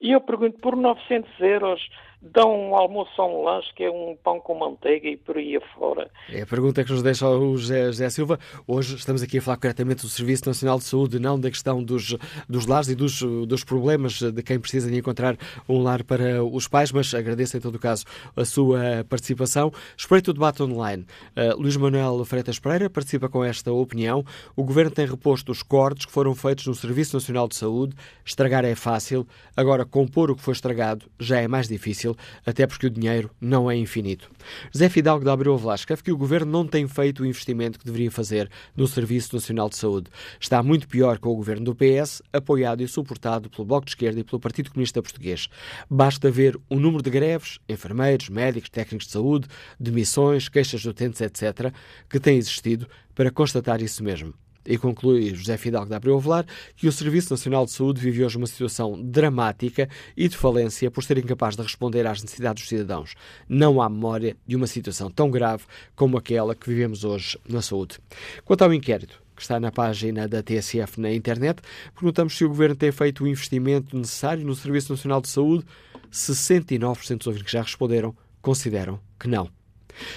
[0.00, 1.88] e eu pergunto, por 900 euros
[2.20, 5.56] dão um almoço ou um lanche que é um pão com manteiga e por aí
[5.56, 6.10] afora.
[6.30, 8.38] É a pergunta que nos deixa o José, Silva.
[8.66, 12.16] Hoje estamos aqui a falar concretamente do Serviço Nacional de Saúde, não da questão dos,
[12.48, 15.36] dos lares e dos, dos problemas de quem precisa de encontrar
[15.68, 18.04] um lar para os pais, mas agradeço em todo o caso
[18.36, 19.72] a sua participação.
[19.96, 21.06] Espreito o debate online.
[21.36, 24.24] Uh, Luís Manuel Freitas Pereira participa com esta opinião.
[24.56, 27.94] O Governo tem reposto os cortes que foram feitos no Serviço Nacional de Saúde.
[28.24, 32.07] Estragar é fácil, agora compor o que foi estragado já é mais difícil
[32.44, 34.30] até porque o dinheiro não é infinito.
[34.72, 37.84] José Fidalgo da Abreu Velasco escreve que o Governo não tem feito o investimento que
[37.84, 40.10] deveria fazer no Serviço Nacional de Saúde.
[40.40, 44.20] Está muito pior com o Governo do PS, apoiado e suportado pelo Bloco de Esquerda
[44.20, 45.48] e pelo Partido Comunista Português.
[45.90, 49.48] Basta ver o número de greves, enfermeiros, médicos, técnicos de saúde,
[49.78, 51.72] demissões, queixas de utentes, etc.,
[52.08, 54.34] que tem existido para constatar isso mesmo.
[54.68, 56.44] E conclui José Fidalgo da Abreu Avelar
[56.76, 61.02] que o Serviço Nacional de Saúde vive hoje uma situação dramática e de falência por
[61.02, 63.14] ser incapaz de responder às necessidades dos cidadãos.
[63.48, 65.64] Não há memória de uma situação tão grave
[65.96, 67.98] como aquela que vivemos hoje na saúde.
[68.44, 71.62] Quanto ao inquérito, que está na página da TSF na internet,
[71.94, 75.64] perguntamos se o Governo tem feito o investimento necessário no Serviço Nacional de Saúde.
[76.12, 79.48] 69% dos ouvintes que já responderam consideram que não.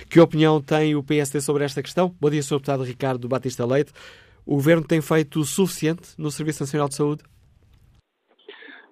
[0.10, 2.14] Que opinião tem o PSD sobre esta questão?
[2.20, 2.56] Bom dia, Sr.
[2.56, 3.92] Deputado Ricardo Batista Leite.
[4.46, 7.24] O Governo tem feito o suficiente no Serviço Nacional de Saúde?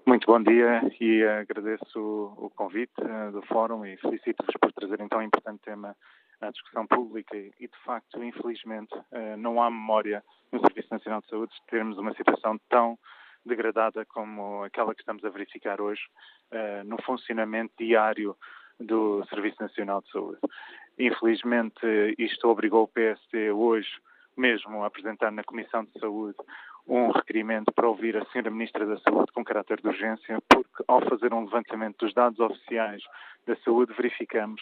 [0.06, 2.00] Muito bom dia e agradeço
[2.38, 5.96] o convite eh, do Fórum e felicito-vos por trazerem tão importante tema
[6.40, 11.30] à discussão pública e, de facto, infelizmente, eh, não há memória no Serviço Nacional de
[11.30, 12.98] Saúde de termos uma situação tão
[13.46, 16.02] degradada como aquela que estamos a verificar hoje
[16.52, 18.36] eh, no funcionamento diário
[18.80, 20.40] do Serviço Nacional de Saúde.
[20.98, 21.86] Infelizmente,
[22.18, 23.90] isto obrigou o PSD hoje
[24.40, 26.38] mesmo apresentar na Comissão de Saúde
[26.88, 28.50] um requerimento para ouvir a Sra.
[28.50, 33.04] Ministra da Saúde com caráter de urgência, porque ao fazer um levantamento dos dados oficiais
[33.46, 34.62] da saúde, verificamos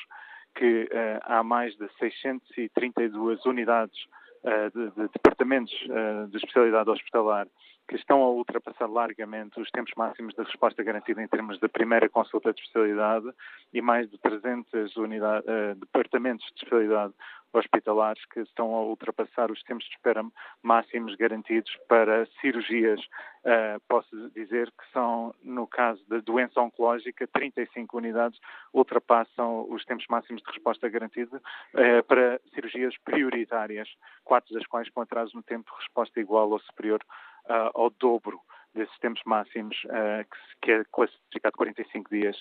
[0.55, 3.97] que uh, há mais de 632 unidades
[4.43, 7.47] uh, de, de, departamentos uh, de especialidade hospitalar
[7.87, 12.09] que estão a ultrapassar largamente os tempos máximos de resposta garantida em termos da primeira
[12.09, 13.27] consulta de especialidade
[13.73, 15.45] e mais de 300 unidade,
[15.79, 17.13] departamentos de especialidade
[17.57, 20.23] hospitalares que estão a ultrapassar os tempos de espera
[20.61, 22.99] máximos garantidos para cirurgias.
[23.43, 28.39] Uh, posso dizer que são, no caso da doença oncológica, 35 unidades
[28.73, 33.89] ultrapassam os tempos máximos de resposta garantida uh, para cirurgias prioritárias,
[34.23, 37.01] quatro das quais com atraso no tempo de resposta igual ou superior
[37.45, 38.39] uh, ao dobro
[38.73, 42.39] desses tempos máximos, que, que é classificado 45 dias.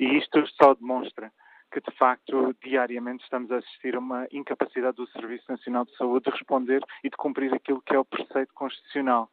[0.00, 1.30] E isto só demonstra
[1.74, 6.26] que de facto diariamente estamos a assistir a uma incapacidade do Serviço Nacional de Saúde
[6.26, 9.28] de responder e de cumprir aquilo que é o preceito constitucional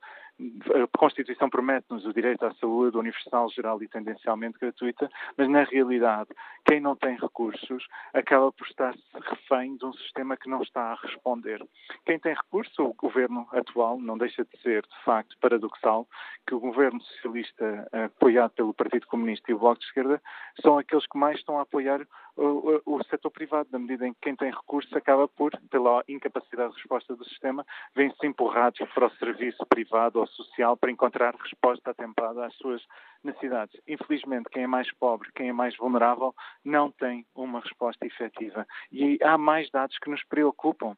[0.73, 6.29] a Constituição promete-nos o direito à saúde universal, geral e tendencialmente gratuita, mas na realidade,
[6.65, 10.95] quem não tem recursos acaba por estar refém de um sistema que não está a
[10.95, 11.65] responder.
[12.05, 16.07] Quem tem recursos, o governo atual, não deixa de ser, de facto, paradoxal,
[16.47, 20.21] que o governo socialista, apoiado pelo Partido Comunista e o Bloco de Esquerda,
[20.61, 24.13] são aqueles que mais estão a apoiar o, o, o setor privado, na medida em
[24.13, 27.65] que quem tem recursos acaba por, pela incapacidade de resposta do sistema,
[27.95, 32.82] vem-se empurrados para o serviço privado ou social para encontrar resposta atempada às suas
[33.23, 33.79] necessidades.
[33.88, 38.67] Infelizmente, quem é mais pobre, quem é mais vulnerável, não tem uma resposta efetiva.
[38.91, 40.95] E há mais dados que nos preocupam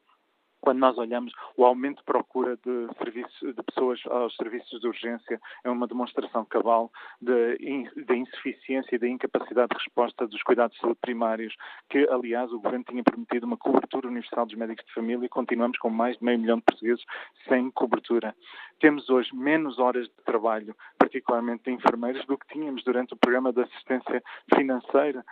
[0.64, 5.42] quando nós olhamos o aumento de procura de, serviços, de pessoas aos serviços de urgência,
[5.62, 6.90] é uma demonstração cabal
[7.22, 11.54] da de, de insuficiência e da incapacidade de resposta dos cuidados de saúde primários,
[11.90, 15.78] que, aliás, o Governo tinha prometido uma cobertura universal dos médicos de família e continuamos
[15.80, 17.04] com mais de meio milhão de portugueses
[17.50, 18.34] sem cobertura.
[18.80, 23.52] Temos hoje menos horas de trabalho, particularmente de enfermeiros, do que tínhamos durante o programa
[23.52, 24.24] de assistência
[24.56, 25.26] financeira,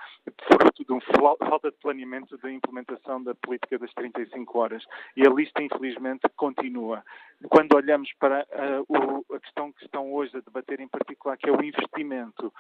[0.48, 1.02] fruto de uma
[1.38, 4.84] falta de planeamento da implementação da política das 35 horas
[5.16, 7.04] e a lista, infelizmente, continua.
[7.50, 11.50] Quando olhamos para uh, o, a questão que estão hoje a debater em particular, que
[11.50, 12.54] é o investimento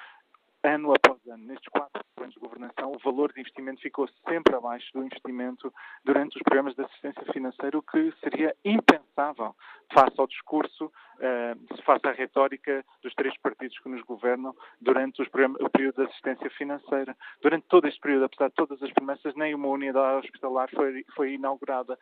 [0.64, 4.88] ano após ano, nestes quatro anos de governação, o valor de investimento ficou sempre abaixo
[4.93, 9.55] do investimento durante os programas de assistência financeira, o que seria impensável
[9.91, 10.91] face ao discurso,
[11.22, 16.50] uh, face à retórica dos três partidos que nos governam durante o período de assistência
[16.52, 17.16] financeira.
[17.42, 21.34] Durante todo este período, apesar de todas as promessas, nem uma unidade hospitalar foi, foi
[21.34, 21.98] inaugurada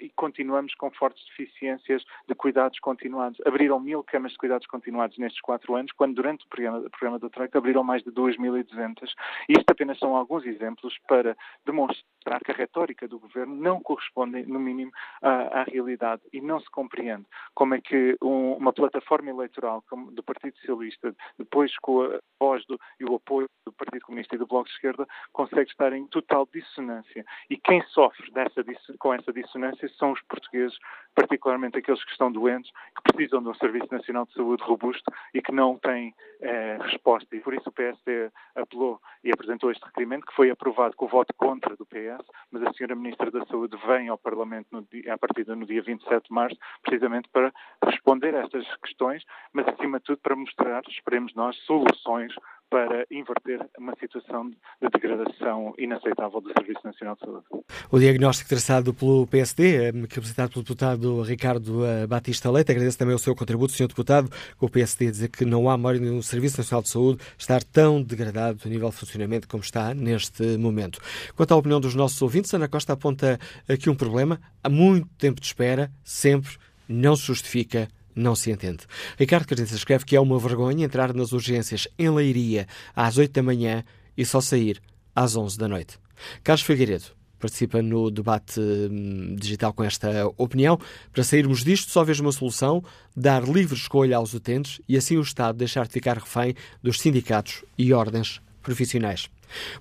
[0.00, 3.40] e continuamos com fortes deficiências de cuidados continuados.
[3.44, 7.18] Abriram mil camas de cuidados continuados nestes quatro anos, quando durante o programa, o programa
[7.18, 9.10] da Troika abriram mais de 2.200.
[9.48, 14.58] Isto apenas são alguns exemplos para demonstrar que a retórica do governo não corresponde, no
[14.58, 14.92] mínimo,
[15.22, 19.82] à, à realidade e não se compreende como é que um, uma plataforma eleitoral
[20.12, 24.38] do Partido Socialista, depois com a voz do, e o apoio do Partido Comunista e
[24.38, 27.24] do Bloco de Esquerda, consegue estar em total dissonância.
[27.48, 28.62] E quem sofre dessa,
[28.98, 30.76] com essa dissonância são os portugueses,
[31.14, 35.40] particularmente aqueles que estão doentes, que precisam de um Serviço Nacional de Saúde robusto e
[35.40, 37.34] que não têm eh, resposta.
[37.34, 41.08] E por isso o PSD apelou e apresentou este requerimento, que foi aprovado com o
[41.08, 45.16] voto contra do PS, mas a senhora Ministra da Saúde vem ao Parlamento no dia,
[45.46, 47.52] do dia 27 de março, precisamente para
[47.84, 49.22] responder a estas questões,
[49.52, 52.32] mas acima de tudo para mostrar, esperemos nós, soluções
[52.68, 54.56] para inverter uma situação de
[54.94, 57.44] degradação inaceitável do Serviço Nacional de Saúde.
[57.90, 63.14] O diagnóstico traçado pelo PSD, eh, representado pelo deputado Ricardo eh, Batista Leite, agradeço também
[63.14, 63.88] o seu contributo, Sr.
[63.88, 67.20] Deputado, com o PSD a dizer que não há memória no Serviço Nacional de Saúde
[67.36, 71.00] estar tão degradado a nível de funcionamento como está neste momento.
[71.34, 73.36] Quanto à opinião dos nossos ouvintes, Ana Costa aponta
[73.68, 74.40] aqui um problema.
[74.62, 76.56] Há muito tempo de espera, sempre,
[76.88, 77.88] não se justifica
[78.20, 78.84] não se entende.
[79.18, 83.42] Ricardo Carniça escreve que é uma vergonha entrar nas urgências em Leiria às 8 da
[83.42, 83.82] manhã
[84.16, 84.80] e só sair
[85.14, 85.98] às 11 da noite.
[86.44, 87.06] Carlos Figueiredo
[87.38, 90.78] participa no debate hum, digital com esta opinião.
[91.12, 92.84] Para sairmos disto, só vejo uma solução:
[93.16, 97.64] dar livre escolha aos utentes e assim o Estado deixar de ficar refém dos sindicatos
[97.78, 99.30] e ordens profissionais.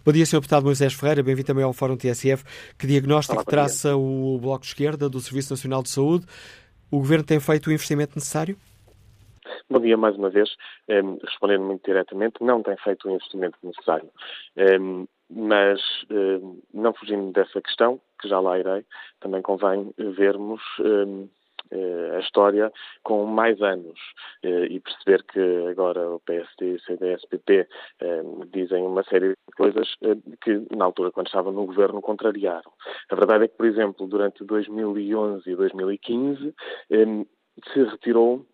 [0.03, 0.37] Bom dia, Sr.
[0.37, 2.43] Deputado Moisés Ferreira, bem-vindo também ao Fórum TSF.
[2.77, 6.25] Que diagnóstico Olá, traça o Bloco de Esquerda do Serviço Nacional de Saúde?
[6.91, 8.57] O Governo tem feito o investimento necessário?
[9.69, 10.49] Bom dia mais uma vez.
[10.89, 14.09] Um, respondendo muito diretamente, não tem feito o investimento necessário.
[14.57, 15.79] Um, mas,
[16.09, 18.83] um, não fugindo dessa questão, que já lá irei,
[19.19, 20.61] também convém vermos
[22.15, 22.71] a história
[23.03, 23.99] com mais anos
[24.43, 25.39] eh, e perceber que
[25.69, 27.67] agora o PSD, CDS, PP
[28.01, 29.87] eh, dizem uma série de coisas
[30.41, 32.71] que na altura quando estavam no governo contrariaram.
[33.09, 36.55] A verdade é que, por exemplo, durante 2011 e 2015
[37.73, 38.45] se retirou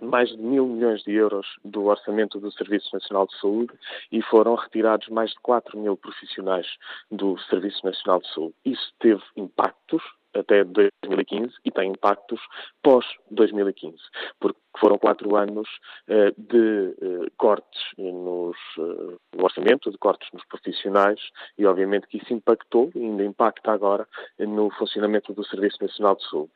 [0.00, 3.72] mais de mil milhões de euros do orçamento do Serviço Nacional de Saúde
[4.10, 6.66] e foram retirados mais de 4 mil profissionais
[7.10, 8.54] do Serviço Nacional de Saúde.
[8.64, 10.02] Isso teve impactos
[10.34, 12.40] até 2015 e tem impactos
[12.82, 13.96] pós-2015,
[14.40, 15.68] porque foram quatro anos
[16.08, 21.20] uh, de uh, cortes nos, uh, no orçamento, de cortes nos profissionais
[21.58, 24.06] e obviamente que isso impactou e ainda impacta agora
[24.38, 26.52] no funcionamento do Serviço Nacional de Saúde.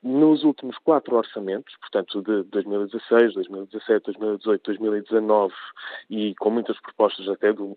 [0.00, 5.54] Nos últimos quatro orçamentos, portanto de 2016, 2017, 2018, 2019
[6.08, 7.76] e com muitas propostas até do,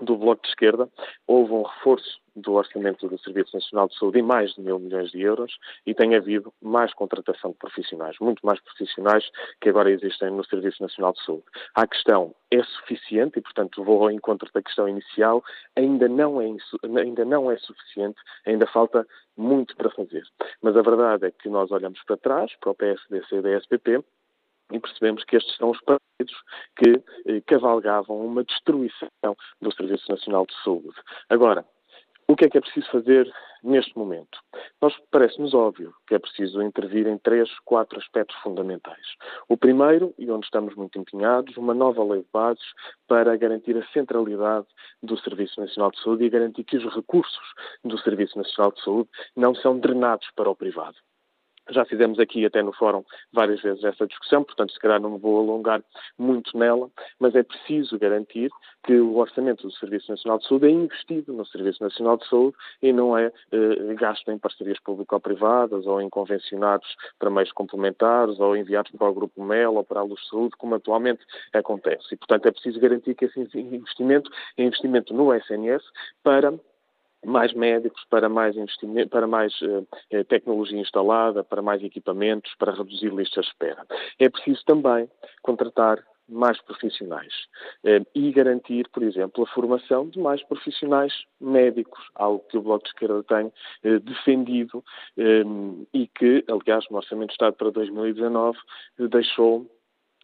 [0.00, 0.88] do Bloco de Esquerda,
[1.26, 5.10] houve um reforço do orçamento do Serviço Nacional de Saúde em mais de mil milhões
[5.10, 9.24] de euros e tem havido mais contratação de profissionais, muito mais profissionais
[9.60, 11.44] que agora existem no Serviço Nacional de Saúde.
[11.74, 15.44] A questão é suficiente e, portanto, vou ao encontro da questão inicial,
[15.76, 16.46] ainda não é,
[17.00, 20.24] ainda não é suficiente, ainda falta muito para fazer.
[20.60, 24.04] Mas a verdade é que nós olhamos para trás, para o PSD, e SPP,
[24.72, 26.34] e percebemos que estes são os partidos
[26.76, 30.94] que eh, cavalgavam uma destruição do Serviço Nacional de Saúde.
[31.28, 31.64] Agora,
[32.26, 33.30] o que é que é preciso fazer
[33.62, 34.38] neste momento?
[34.80, 39.06] Nós parece-nos óbvio que é preciso intervir em três, quatro aspectos fundamentais.
[39.46, 42.64] O primeiro, e onde estamos muito empenhados, uma nova lei de bases
[43.06, 44.66] para garantir a centralidade
[45.02, 47.52] do Serviço Nacional de Saúde e garantir que os recursos
[47.84, 50.96] do Serviço Nacional de Saúde não são drenados para o privado.
[51.70, 53.02] Já fizemos aqui até no fórum
[53.32, 55.82] várias vezes essa discussão, portanto, se calhar não me vou alongar
[56.18, 58.50] muito nela, mas é preciso garantir
[58.84, 62.56] que o orçamento do Serviço Nacional de Saúde é investido no Serviço Nacional de Saúde
[62.82, 66.86] e não é eh, gasto em parcerias público-privadas ou em convencionados
[67.18, 70.56] para meios complementares ou enviados para o Grupo MEL ou para a Luz de Saúde,
[70.58, 72.12] como atualmente acontece.
[72.12, 75.82] E, portanto, é preciso garantir que esse investimento é investimento no SNS
[76.22, 76.52] para
[77.24, 79.52] mais médicos, para mais investimento, para mais
[80.10, 83.86] eh, tecnologia instalada, para mais equipamentos, para reduzir listas de espera.
[84.18, 85.08] É preciso também
[85.42, 87.32] contratar mais profissionais
[87.84, 92.84] eh, e garantir, por exemplo, a formação de mais profissionais médicos, algo que o Bloco
[92.84, 93.52] de Esquerda tem
[93.82, 94.82] eh, defendido
[95.18, 95.42] eh,
[95.92, 98.58] e que, aliás, no Orçamento de Estado para 2019
[98.98, 99.66] eh, deixou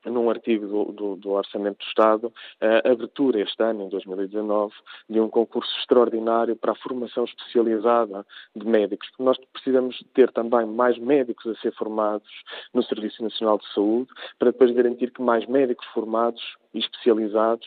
[0.07, 4.73] num artigo do, do, do, Orçamento do Estado, a abertura este ano, em 2019,
[5.09, 9.09] de um concurso extraordinário para a formação especializada de médicos.
[9.19, 12.31] Nós precisamos ter também mais médicos a ser formados
[12.73, 16.43] no Serviço Nacional de Saúde, para depois garantir que mais médicos formados
[16.75, 17.67] e especializados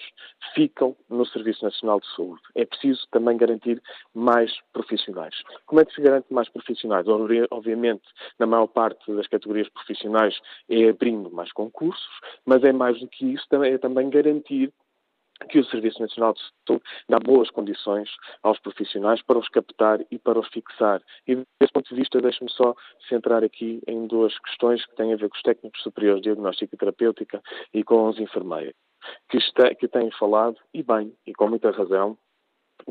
[0.54, 2.42] ficam no Serviço Nacional de Saúde.
[2.56, 3.82] É preciso também garantir
[4.14, 5.36] mais profissionais.
[5.66, 7.06] Como é que se garante mais profissionais?
[7.52, 8.04] Obviamente,
[8.40, 10.40] na maior parte das categorias profissionais
[10.70, 12.08] é abrindo mais concursos,
[12.46, 14.72] mas é mais do que isso, é também garantir
[15.50, 18.10] que o Serviço Nacional de Saúde dá boas condições
[18.42, 21.02] aos profissionais para os captar e para os fixar.
[21.28, 22.74] E desse ponto de vista, deixe-me só
[23.10, 26.74] centrar aqui em duas questões que têm a ver com os técnicos superiores de diagnóstica
[26.74, 27.42] e terapêutica
[27.74, 28.76] e com os enfermeiros
[29.30, 32.18] que, está, que têm falado, e bem, e com muita razão,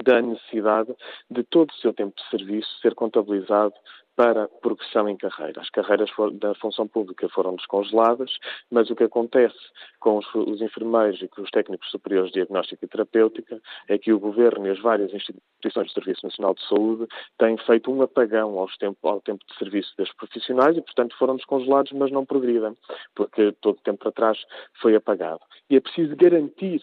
[0.05, 0.95] da necessidade
[1.31, 3.75] de todo o seu tempo de serviço ser contabilizado
[4.17, 5.61] para progressão em carreira.
[5.61, 8.37] As carreiras da função pública foram descongeladas,
[8.71, 9.59] mas o que acontece
[10.01, 14.13] com os, os, enfermeiros e com os técnicos superiores de diagnóstica e terapêutica é que
[14.13, 17.07] o Governo e as várias instituições do Serviço Nacional de Saúde
[17.39, 21.93] têm feito um apagão tempo, ao tempo de serviço destes profissionais e, portanto, foram descongelados,
[21.93, 22.77] mas não progridem,
[23.15, 24.39] porque todo o tempo para trás
[24.81, 25.41] foi apagado.
[25.71, 26.83] E é preciso garantir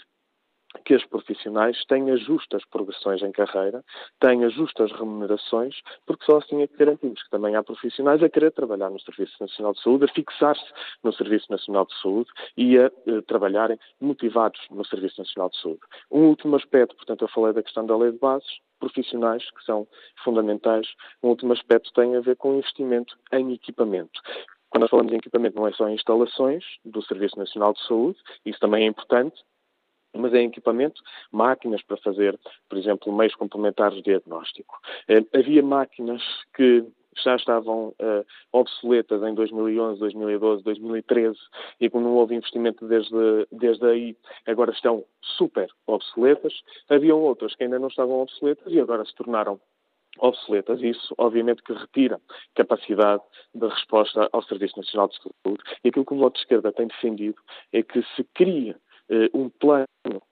[0.86, 3.84] que os profissionais tenham justas progressões em carreira,
[4.20, 8.52] tenham justas remunerações, porque só assim é que garantimos que também há profissionais a querer
[8.52, 10.66] trabalhar no Serviço Nacional de Saúde, a fixar-se
[11.04, 15.82] no Serviço Nacional de Saúde e a eh, trabalharem motivados no Serviço Nacional de Saúde.
[16.12, 19.88] Um último aspecto, portanto, eu falei da questão da lei de bases, profissionais que são
[20.24, 20.88] fundamentais.
[21.22, 24.22] Um último aspecto tem a ver com investimento em equipamento.
[24.70, 28.60] Quando nós falamos em equipamento, não é só instalações do Serviço Nacional de Saúde, isso
[28.60, 29.44] também é importante,
[30.16, 31.02] mas é equipamento,
[31.32, 34.80] máquinas para fazer, por exemplo, meios complementares de diagnóstico.
[35.08, 36.22] Eh, havia máquinas
[36.56, 36.86] que
[37.24, 41.38] já estavam uh, obsoletas em 2011, 2012, 2013
[41.80, 46.54] e como não houve investimento desde, desde aí, agora estão super obsoletas.
[46.90, 49.60] Haviam outras que ainda não estavam obsoletas e agora se tornaram
[50.20, 50.82] obsoletas.
[50.82, 52.20] Isso, obviamente, que retira
[52.56, 53.22] capacidade
[53.54, 55.64] de resposta ao Serviço Nacional de Saúde.
[55.84, 57.40] E aquilo que o Bloco de Esquerda tem defendido
[57.74, 58.76] é que se cria
[59.34, 59.86] um plano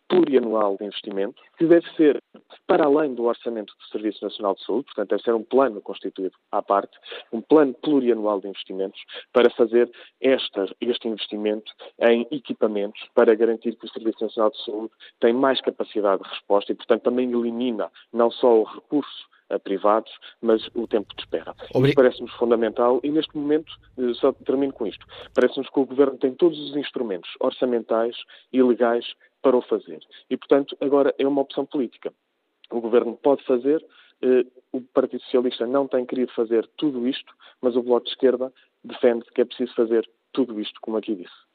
[0.08, 2.22] plurianual de investimento, que deve ser
[2.66, 6.36] para além do orçamento do Serviço Nacional de Saúde, portanto, deve ser um plano constituído
[6.52, 6.98] à parte,
[7.32, 9.02] um plano plurianual de investimentos
[9.34, 9.90] para fazer
[10.22, 15.62] esta, este investimento em equipamentos para garantir que o Serviço Nacional de Saúde tem mais
[15.62, 20.88] capacidade de resposta e, portanto, também elimina não só o recurso a privados, mas o
[20.88, 21.56] tempo de espera.
[21.74, 21.96] Obrig...
[21.96, 26.34] parece-nos fundamental e neste momento, eh, só termino com isto, parece-nos que o Governo tem
[26.34, 28.16] todos os instrumentos orçamentais
[28.52, 29.06] e legais
[29.42, 30.00] para o fazer.
[30.30, 32.14] E, portanto, agora é uma opção política.
[32.70, 33.86] O Governo pode fazer,
[34.22, 38.52] eh, o Partido Socialista não tem querido fazer tudo isto, mas o Bloco de Esquerda
[38.84, 41.47] defende que é preciso fazer tudo isto, como aqui disse.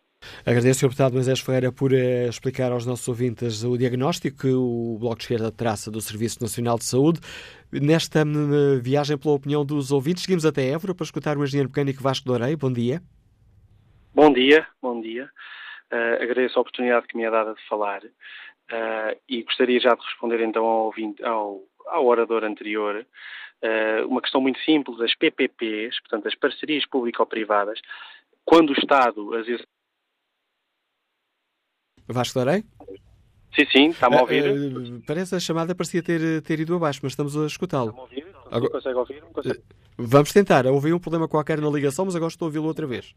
[0.47, 0.89] Agradeço, Sr.
[0.89, 5.25] Deputado Moisés Ferreira, por uh, explicar aos nossos ouvintes o diagnóstico que o Bloco de
[5.25, 7.21] Esquerda traça do Serviço Nacional de Saúde.
[7.73, 12.03] Nesta uh, viagem, pela opinião dos ouvintes, seguimos até Évora para escutar o engenheiro mecânico
[12.03, 12.57] Vasco Dourei.
[12.57, 13.01] Bom dia.
[14.15, 15.31] Bom dia, bom dia.
[15.93, 18.03] Uh, agradeço a oportunidade que me é dada de falar
[19.29, 23.07] e gostaria já de responder então ao, ouvinte, ao, ao orador anterior
[24.09, 24.99] uma questão muito simples.
[24.99, 27.79] As PPPs, portanto, as parcerias público-privadas,
[28.47, 29.47] quando o Estado as
[32.09, 32.65] Vasco Darei?
[33.55, 34.45] Sim, sim, está-me a ouvir.
[34.45, 37.91] Uh, uh, parece a chamada parecia ter, ter ido abaixo, mas estamos a escutá-lo.
[37.91, 38.27] Está-me a ouvir?
[38.51, 38.71] Agora...
[38.71, 39.23] Consegue ouvir?
[39.33, 39.59] Consegue...
[39.59, 39.63] Uh,
[39.99, 40.67] vamos tentar.
[40.67, 43.15] Houve um problema qualquer na ligação, mas agora estou a ouvi-lo outra vez.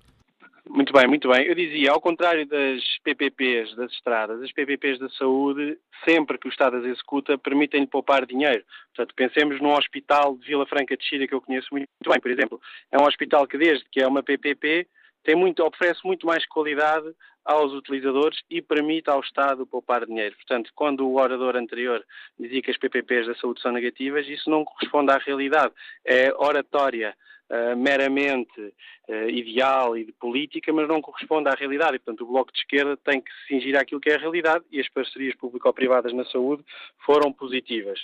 [0.68, 1.46] Muito bem, muito bem.
[1.46, 6.50] Eu dizia, ao contrário das PPPs das estradas, as PPPs da saúde, sempre que o
[6.50, 8.64] Estado as executa, permitem-lhe poupar dinheiro.
[8.94, 12.32] Portanto, pensemos num hospital de Vila Franca de Xira que eu conheço muito bem, por
[12.32, 12.60] exemplo.
[12.92, 14.88] É um hospital que, desde que é uma PPP,
[15.24, 17.08] tem muito, oferece muito mais qualidade
[17.46, 20.36] aos utilizadores e permite ao Estado poupar dinheiro.
[20.36, 22.04] Portanto, quando o orador anterior
[22.40, 25.74] dizia que as PPPs da saúde são negativas, isso não corresponde à realidade.
[26.04, 27.16] É oratória
[27.50, 31.98] uh, meramente uh, ideal e de política, mas não corresponde à realidade.
[31.98, 34.66] E, portanto, o Bloco de Esquerda tem que se cingir àquilo que é a realidade
[34.72, 36.64] e as parcerias público-privadas na saúde
[37.06, 38.00] foram positivas.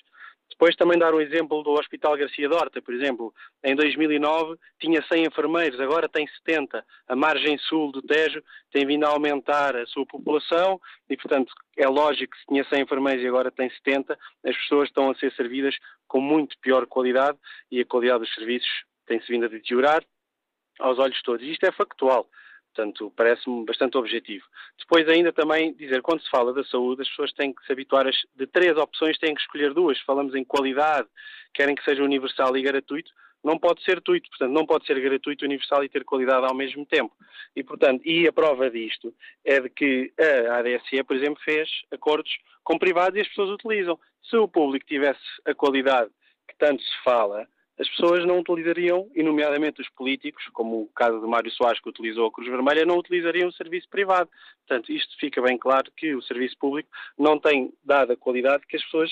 [0.51, 3.33] Depois também dar o exemplo do Hospital Garcia Dorta, por exemplo,
[3.63, 6.85] em 2009 tinha 100 enfermeiros, agora tem 70.
[7.07, 10.79] A margem sul do Tejo tem vindo a aumentar a sua população
[11.09, 14.89] e, portanto, é lógico que se tinha 100 enfermeiros e agora tem 70, as pessoas
[14.89, 15.75] estão a ser servidas
[16.07, 17.37] com muito pior qualidade
[17.71, 18.69] e a qualidade dos serviços
[19.07, 20.03] tem-se vindo a deteriorar
[20.79, 21.45] aos olhos todos.
[21.45, 22.27] E isto é factual.
[22.73, 24.45] Portanto, parece-me bastante objetivo.
[24.79, 28.07] Depois, ainda também dizer, quando se fala da saúde, as pessoas têm que se habituar
[28.07, 29.99] a, de três opções, têm que escolher duas.
[30.01, 31.07] Falamos em qualidade,
[31.53, 33.11] querem que seja universal e gratuito,
[33.43, 36.85] não pode ser gratuito, portanto, não pode ser gratuito, universal e ter qualidade ao mesmo
[36.85, 37.13] tempo.
[37.55, 39.13] E, portanto, e a prova disto
[39.43, 40.13] é de que
[40.47, 42.31] a ADSE, por exemplo, fez acordos
[42.63, 43.99] com privados e as pessoas utilizam.
[44.23, 46.11] Se o público tivesse a qualidade
[46.47, 47.47] que tanto se fala,
[47.79, 51.89] as pessoas não utilizariam, e nomeadamente os políticos, como o caso de Mário Soares que
[51.89, 54.29] utilizou a Cruz Vermelha, não utilizariam o serviço privado.
[54.67, 58.75] Portanto, isto fica bem claro que o serviço público não tem dado a qualidade que
[58.75, 59.09] as pessoas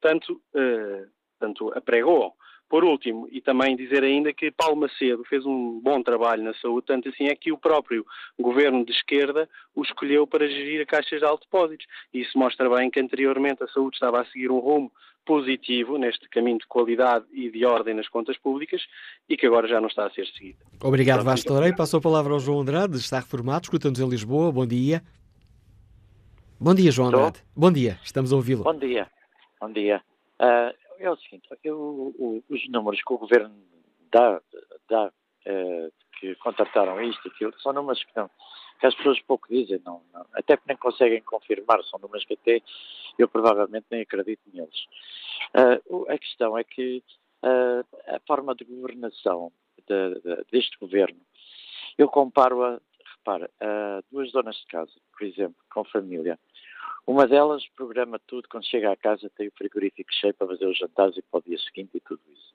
[0.00, 1.08] tanto, uh,
[1.38, 2.32] tanto apregoam.
[2.70, 6.86] Por último, e também dizer ainda que Paulo Macedo fez um bom trabalho na saúde,
[6.86, 8.06] tanto assim é que o próprio
[8.38, 11.84] governo de esquerda o escolheu para gerir a caixas de alto depósitos.
[12.14, 14.92] Isso mostra bem que anteriormente a saúde estava a seguir um rumo
[15.24, 18.82] positivo neste caminho de qualidade e de ordem nas contas públicas
[19.28, 20.58] e que agora já não está a ser seguido.
[20.82, 21.74] Obrigado, Vasco Torei.
[21.74, 24.50] Passou a palavra ao João Andrade, está reformado, escutamos em Lisboa.
[24.50, 25.02] Bom dia.
[26.58, 27.38] Bom dia, João Andrade.
[27.38, 27.52] Estou?
[27.56, 28.64] Bom dia, estamos a ouvi-lo.
[28.64, 29.10] Bom dia,
[29.60, 30.02] bom dia.
[30.40, 33.54] Uh, é o seguinte, eu, os números que o governo
[34.12, 34.40] dá,
[34.88, 38.30] dá uh, que contrataram isto e aquilo, são números que, não,
[38.80, 42.34] que as pessoas pouco dizem, não, não, até que nem conseguem confirmar, são números que
[42.34, 42.62] até
[43.18, 44.86] eu provavelmente nem acredito neles.
[45.54, 47.02] Uh, a questão é que
[47.44, 49.52] uh, a forma de governação
[49.86, 51.20] de, de, deste governo,
[51.98, 52.80] eu comparo-a,
[53.16, 56.38] repara, a duas donas de casa, por exemplo, com família,
[57.06, 60.78] uma delas programa tudo, quando chega à casa tem o frigorífico cheio para fazer os
[60.78, 62.54] jantares e para o dia seguinte e tudo isso.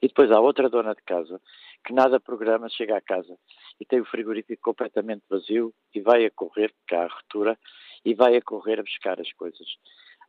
[0.00, 1.40] E depois há outra dona de casa
[1.84, 3.36] que nada programa, chega à casa
[3.80, 7.58] e tem o frigorífico completamente vazio e vai a correr, porque há a ruptura,
[8.04, 9.66] e vai a correr a buscar as coisas.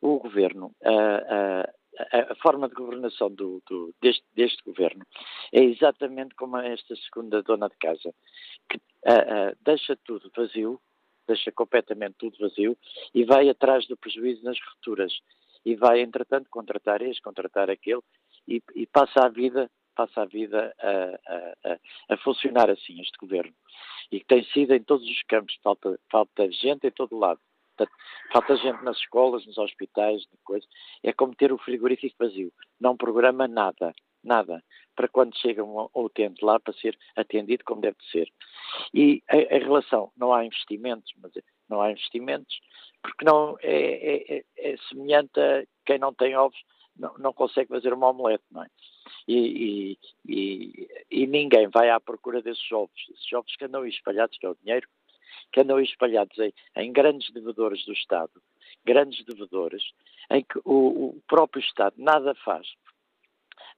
[0.02, 1.66] O governo, a,
[2.10, 5.06] a, a forma de governação do, do, deste, deste, governo
[5.52, 8.14] é exatamente como esta segunda dona de casa,
[8.70, 8.80] que
[9.64, 10.80] deixa tudo vazio,
[11.28, 12.78] deixa completamente tudo vazio
[13.14, 15.14] e vai atrás do prejuízo nas rupturas
[15.64, 18.02] e vai, entretanto, contratar este, contratar aquele
[18.48, 21.80] e, e passa a vida passa a vida a, a,
[22.10, 23.54] a, funcionar assim, este governo.
[24.12, 27.40] E que tem sido em todos os campos, falta, falta gente em todo lado.
[28.32, 30.66] Falta gente nas escolas, nos hospitais, coisa.
[31.04, 32.52] É como ter o frigorífico vazio.
[32.80, 34.64] Não programa nada, nada,
[34.96, 38.30] para quando chega um utente lá para ser atendido como deve ser.
[38.94, 41.32] E a relação, não há investimentos, mas
[41.68, 42.60] não há investimentos,
[43.02, 46.60] porque não é, é, é, é semelhante a quem não tem ovos
[46.98, 48.68] não, não consegue fazer uma omelete, não é?
[49.28, 54.38] E, e, e, e, ninguém vai à procura desses ovos, esses ovos que andam espalhados,
[54.38, 54.88] que é o dinheiro,
[55.52, 58.32] que andam espalhados em, em grandes devedores do Estado,
[58.86, 59.84] grandes devedores,
[60.30, 62.68] em que o, o próprio Estado nada faz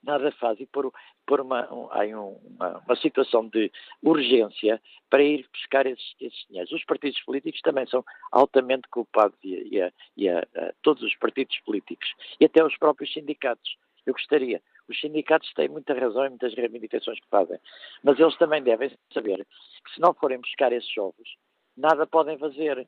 [0.03, 0.93] nada faz e por,
[1.25, 6.71] por uma, um, uma, uma, situação de urgência para ir buscar esses, esses dinheiros.
[6.71, 11.57] Os partidos políticos também são altamente culpados e, e, e a, a, todos os partidos
[11.65, 13.77] políticos e até os próprios sindicatos.
[14.05, 14.61] Eu gostaria.
[14.87, 17.57] Os sindicatos têm muita razão em muitas reivindicações que fazem,
[18.03, 19.45] mas eles também devem saber
[19.85, 21.37] que se não forem buscar esses ovos,
[21.77, 22.87] nada podem fazer,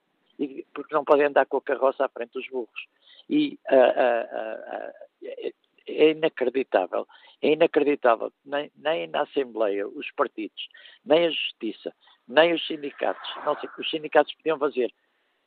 [0.73, 2.87] porque não podem andar com a carroça à frente dos burros.
[3.29, 5.53] E uh, uh, uh,
[5.87, 7.07] é inacreditável.
[7.41, 10.67] É inacreditável que nem, nem na Assembleia os partidos,
[11.05, 11.93] nem a Justiça,
[12.27, 14.91] nem os sindicatos, não sei, os sindicatos podiam fazer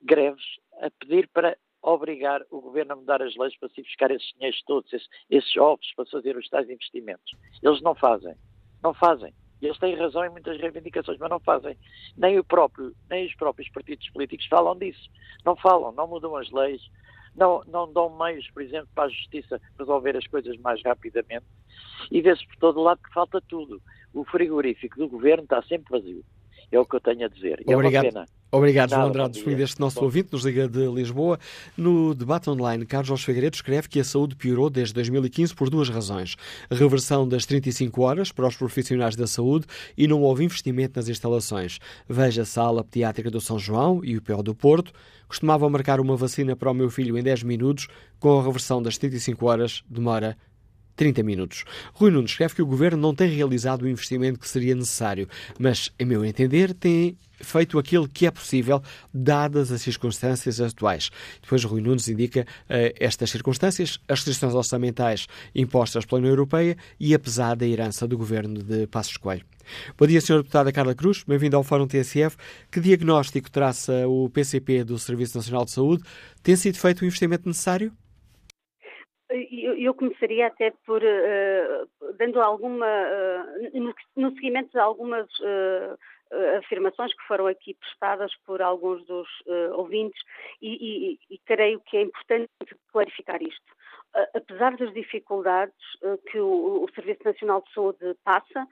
[0.02, 0.44] greves
[0.81, 4.62] a pedir para obrigar o governo a mudar as leis para se buscar esses dinheiros
[4.66, 7.32] todos, esses, esses ovos para fazer os tais investimentos.
[7.62, 8.35] Eles não fazem.
[8.82, 9.32] Não fazem.
[9.60, 11.77] Eles têm razão em muitas reivindicações, mas não fazem.
[12.16, 15.10] Nem, o próprio, nem os próprios partidos políticos falam disso.
[15.44, 16.81] Não falam, não mudam as leis,
[17.39, 21.47] não, não dão meios, por exemplo, para a justiça resolver as coisas mais rapidamente.
[22.10, 23.81] E vê-se por todo lado que falta tudo.
[24.12, 26.24] O frigorífico do governo está sempre vazio.
[26.70, 27.62] É o que eu tenho a dizer.
[27.66, 28.27] É Obrigado.
[28.50, 31.38] Obrigado, João Andrade, disponible deste nosso ouvinte, nos liga de Lisboa.
[31.76, 35.90] No debate online, Carlos Jorge Figueiredo escreve que a saúde piorou desde 2015 por duas
[35.90, 36.34] razões.
[36.70, 39.66] A reversão das 35 horas para os profissionais da saúde
[39.98, 41.78] e não houve investimento nas instalações.
[42.08, 44.92] Veja a sala pediátrica do São João e o PO do Porto.
[45.28, 47.86] Costumavam marcar uma vacina para o meu filho em 10 minutos,
[48.18, 50.38] com a reversão das 35 horas demora
[50.98, 51.64] 30 minutos.
[51.94, 55.90] Rui Nunes escreve que o governo não tem realizado o investimento que seria necessário, mas,
[55.98, 58.82] em meu entender, tem feito aquilo que é possível,
[59.14, 61.08] dadas as circunstâncias atuais.
[61.40, 67.14] Depois, Rui Nunes indica uh, estas circunstâncias, as restrições orçamentais impostas pela União Europeia e
[67.14, 69.46] apesar da herança do governo de Passos Coelho.
[69.96, 70.38] Bom dia, Sr.
[70.38, 71.22] Deputada Carla Cruz.
[71.22, 72.36] Bem-vindo ao Fórum TSF.
[72.72, 76.02] Que diagnóstico traça o PCP do Serviço Nacional de Saúde?
[76.42, 77.92] Tem sido feito o investimento necessário?
[79.30, 85.98] Eu começaria até por uh, dando alguma uh, no, no, seguimento de algumas uh,
[86.59, 89.28] afirmações que foram aqui prestadas por alguns dos
[89.72, 90.20] ouvintes
[90.60, 92.50] e, e, e creio que é importante
[92.92, 93.77] clarificar isto
[94.34, 95.76] apesar das dificuldades
[96.30, 98.66] que o, Serviço Nacional de Saúde passa,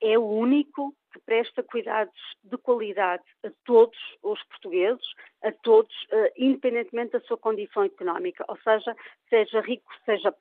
[0.00, 5.04] é o único que presta cuidados de qualidade a todos os portugueses,
[5.42, 5.92] a todos,
[6.36, 8.94] independentemente da sua condição económica, ou seja,
[9.28, 10.32] seja rico, seja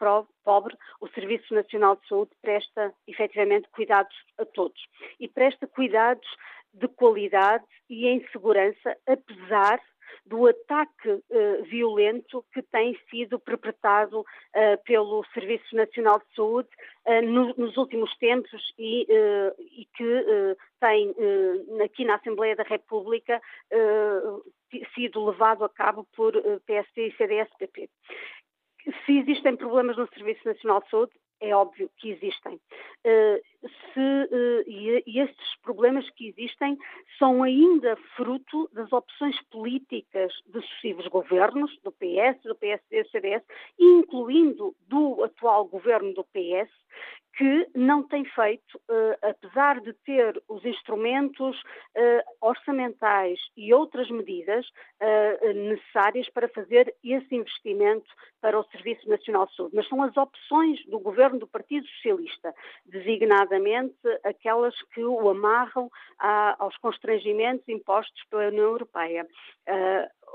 [0.43, 4.79] pobre, o Serviço Nacional de Saúde presta efetivamente cuidados a todos.
[5.19, 6.27] E presta cuidados
[6.73, 9.81] de qualidade e em segurança, apesar
[10.25, 16.69] do ataque uh, violento que tem sido perpetrado uh, pelo Serviço Nacional de Saúde
[17.05, 19.07] uh, no, nos últimos tempos e,
[19.59, 21.13] e que tem
[21.83, 23.41] aqui na Assembleia da República
[24.93, 26.33] sido levado a cabo por
[26.65, 27.89] PSD e CDS-PP.
[29.05, 32.55] Se existem problemas no Serviço Nacional de Saúde, é óbvio que existem.
[33.05, 33.41] Uh,
[33.93, 36.77] se, uh, e, e estes problemas que existem
[37.17, 43.43] são ainda fruto das opções políticas de sucessivos governos, do PS, do PSD, do CDS,
[43.79, 46.69] incluindo do atual governo do PS,
[47.39, 54.65] que não tem feito, uh, apesar de ter os instrumentos uh, orçamentais e outras medidas
[54.67, 58.11] uh, necessárias para fazer esse investimento
[58.41, 59.73] para o Serviço Nacional de Saúde.
[59.73, 62.53] Mas são as opções do governo do Partido Socialista,
[62.85, 63.95] designadamente
[64.25, 65.89] aquelas que o amarram
[66.57, 69.25] aos constrangimentos impostos pela União Europeia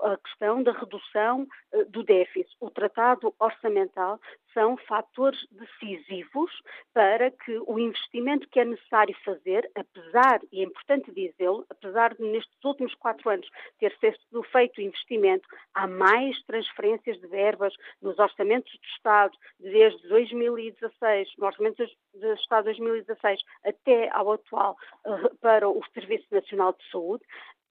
[0.02, 2.54] a questão da redução uh, do déficit.
[2.60, 4.20] O tratado orçamental
[4.52, 6.50] são fatores decisivos
[6.92, 12.22] para que o investimento que é necessário fazer, apesar, e é importante dizê-lo, apesar de
[12.22, 13.48] nestes últimos quatro anos
[13.78, 21.28] ter sido feito investimento, há mais transferências de verbas nos orçamentos do Estado desde 2016,
[21.36, 21.84] no orçamento
[22.14, 24.76] do Estado 2016 até ao atual,
[25.06, 27.24] uh, para o Serviço Nacional de Saúde,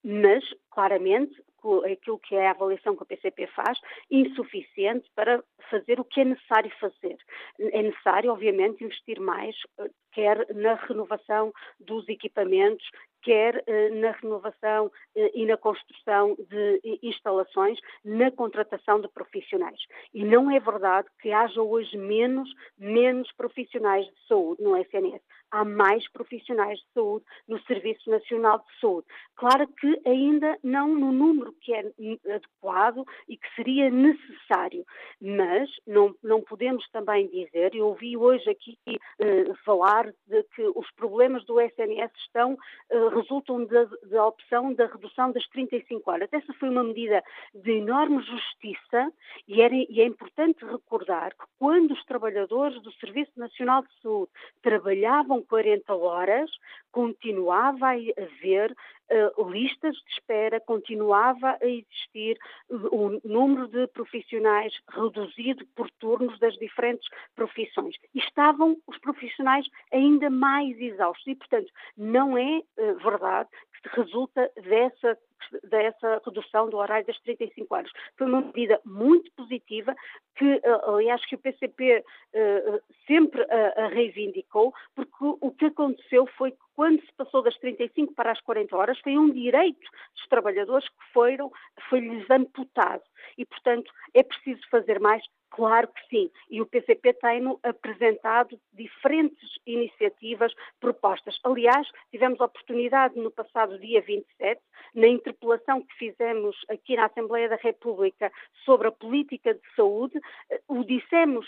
[0.03, 1.41] mas, claramente,
[1.85, 3.79] aquilo que é a avaliação que o PCP faz,
[4.09, 7.17] insuficiente para fazer o que é necessário fazer.
[7.59, 12.85] É necessário, obviamente, investir mais, eh, quer na renovação dos equipamentos,
[13.23, 19.79] quer eh, na renovação eh, e na construção de instalações, na contratação de profissionais.
[20.13, 25.21] E não é verdade que haja hoje menos, menos profissionais de saúde no SNS.
[25.53, 29.07] Há mais profissionais de saúde no Serviço Nacional de Saúde.
[29.35, 31.91] Claro que ainda não no número que é
[32.33, 34.83] adequado e que seria necessário,
[35.21, 40.89] mas não, não podemos também dizer, eu ouvi hoje aqui uh, falar de que os
[40.95, 46.29] problemas do SNS estão, uh, resultam da, da opção da redução das 35 horas.
[46.31, 47.23] Essa foi uma medida
[47.53, 49.13] de enorme justiça
[49.47, 54.31] e, era, e é importante recordar que quando os trabalhadores do Serviço Nacional de Saúde
[54.63, 56.49] trabalhavam 40 horas,
[56.91, 62.37] continuava a haver uh, listas de espera, continuava a existir
[62.69, 67.95] o número de profissionais reduzido por turnos das diferentes profissões.
[68.13, 71.25] E estavam os profissionais ainda mais exaustos.
[71.27, 73.49] E, portanto, não é uh, verdade
[73.83, 75.17] que resulta dessa
[75.63, 77.91] dessa redução do horário das 35 horas.
[78.17, 79.95] Foi uma medida muito positiva
[80.35, 82.03] que, eh, aliás, que o PCP uh,
[82.33, 88.13] eh, sempre a, reivindicou, porque o que aconteceu foi que quando se passou das 35
[88.13, 91.51] para as 40 horas, foi um direito dos trabalhadores que foram,
[91.89, 93.03] foi-lhes amputado.
[93.37, 95.23] E, portanto, é preciso fazer mais
[95.53, 96.31] Claro que sim.
[96.49, 101.39] E o PCP tem-no apresentado diferentes iniciativas propostas.
[101.43, 104.59] Aliás, tivemos a oportunidade no passado dia 27,
[104.95, 108.31] na interpelação que fizemos aqui na Assembleia da República
[108.65, 110.19] sobre a política de saúde,
[110.49, 111.47] eh, o dissemos,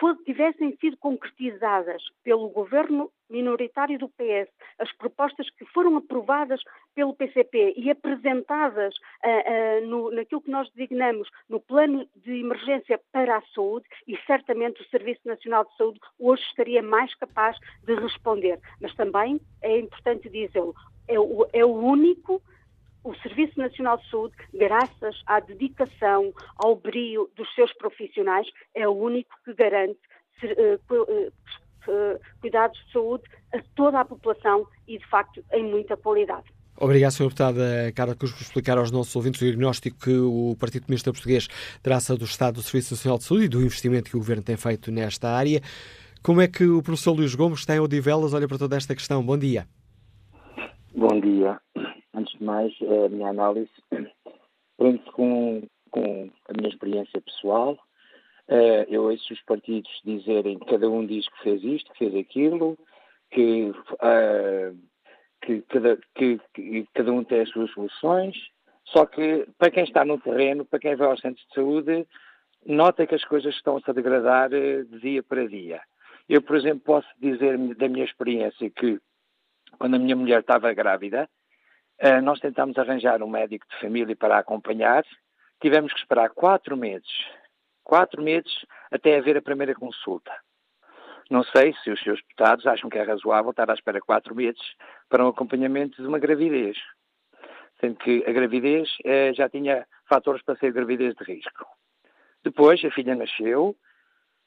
[0.00, 6.60] se tivessem sido concretizadas pelo governo minoritário do PS, as propostas que foram aprovadas
[6.94, 13.00] pelo PCP e apresentadas uh, uh, no, naquilo que nós designamos no plano de emergência
[13.12, 17.94] para a saúde, e certamente o Serviço Nacional de Saúde hoje estaria mais capaz de
[17.94, 18.60] responder.
[18.80, 20.74] Mas também é importante dizê-lo,
[21.08, 22.42] é o, é o único
[23.04, 28.92] o Serviço Nacional de Saúde, graças à dedicação, ao brio dos seus profissionais, é o
[28.92, 30.00] único que garante
[31.88, 36.44] uh, eh, cuidados de saúde a toda a população e, de facto, em muita qualidade.
[36.78, 37.26] Obrigado, Sra.
[37.26, 41.48] Deputada Carla Cruz, por explicar aos nossos ouvintes o diagnóstico que o Partido Comunista Português
[41.82, 44.56] traça do Estado do Serviço Nacional de Saúde e do investimento que o Governo tem
[44.56, 45.60] feito nesta área.
[46.22, 49.24] Como é que o professor Luís Gomes tem Odivelas olha para toda esta questão?
[49.24, 49.66] Bom dia.
[50.94, 51.60] Bom dia.
[52.14, 53.70] Antes de mais, a minha análise
[54.76, 57.78] prende-se com, com a minha experiência pessoal,
[58.46, 62.14] Uh, eu ouço os partidos dizerem que cada um diz que fez isto, que fez
[62.14, 62.76] aquilo,
[63.30, 64.78] que, uh,
[65.40, 68.36] que, cada, que, que, cada um tem as suas soluções.
[68.84, 72.06] Só que para quem está no terreno, para quem vai aos centros de saúde,
[72.66, 75.80] nota que as coisas estão-se a degradar uh, de dia para dia.
[76.28, 78.98] Eu, por exemplo, posso dizer da minha experiência que
[79.78, 81.28] quando a minha mulher estava grávida,
[82.22, 85.04] nós tentámos arranjar um médico de família para a acompanhar.
[85.60, 87.10] Tivemos que esperar quatro meses
[87.84, 88.52] quatro meses
[88.90, 90.32] até haver a primeira consulta.
[91.30, 94.60] Não sei se os seus deputados acham que é razoável estar à espera quatro meses
[95.08, 96.76] para um acompanhamento de uma gravidez,
[97.80, 101.66] sendo que a gravidez eh, já tinha fatores para ser gravidez de risco.
[102.42, 103.74] Depois a filha nasceu,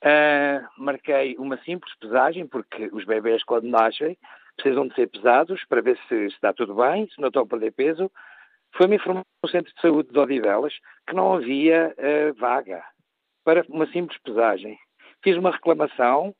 [0.03, 4.17] eh, marquei uma simples pesagem, porque os bebés quando nascem
[4.55, 7.71] precisam de ser pesados para ver se está tudo bem, se não estão a perder
[7.71, 8.11] peso.
[8.75, 10.73] Foi-me informar no centro de saúde de Odivelas
[11.07, 12.83] que não havia eh, vaga
[13.47, 14.77] para uma simples pesagem.
[15.23, 16.35] Fiz uma reclamação,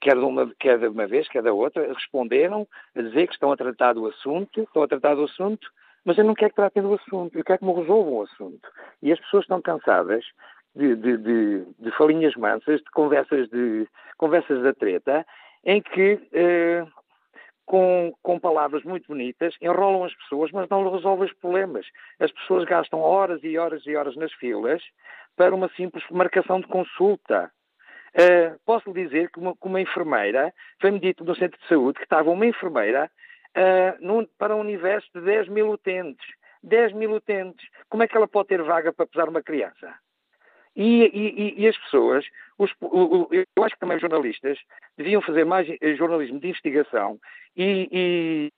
[0.00, 2.66] quer de uma, quer de uma vez, quer da outra, responderam
[2.96, 5.70] a dizer que estão a tratar do assunto, estão a tratar do assunto,
[6.04, 8.68] mas eu não quero que tratem do assunto, eu quero que me resolvam o assunto.
[9.00, 10.24] E as pessoas estão cansadas
[10.74, 13.86] de, de, de, de falinhas mansas, de conversas de
[14.18, 15.24] conversas da treta,
[15.64, 16.84] em que eh,
[17.66, 21.86] com, com, palavras muito bonitas, enrolam as pessoas, mas não resolvem os problemas.
[22.18, 24.82] As pessoas gastam horas e horas e horas nas filas
[25.36, 27.50] para uma simples marcação de consulta.
[28.14, 31.98] Uh, posso lhe dizer que uma, que uma enfermeira, foi-me dito no centro de saúde
[31.98, 33.10] que estava uma enfermeira
[33.56, 36.26] uh, num, para um universo de 10 mil utentes.
[36.62, 37.66] 10 mil utentes.
[37.88, 39.94] Como é que ela pode ter vaga para pesar uma criança?
[40.74, 42.24] E, e, e as pessoas,
[42.58, 44.58] os, eu acho que também os jornalistas,
[44.96, 47.18] deviam fazer mais eh, jornalismo de investigação
[47.56, 48.50] e,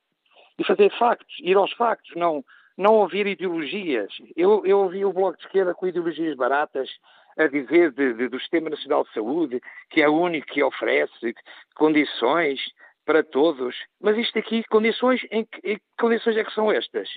[0.59, 2.45] e fazer factos, ir aos factos, não,
[2.77, 4.12] não ouvir ideologias.
[4.36, 6.89] Eu, eu ouvi o Bloco de Esquerda com ideologias baratas
[7.36, 9.61] a dizer de, de, do Sistema Nacional de Saúde,
[9.91, 11.35] que é o único que oferece
[11.74, 12.61] condições
[13.05, 13.74] para todos.
[14.01, 17.09] Mas isto aqui, condições, em que, em que condições é que são estas?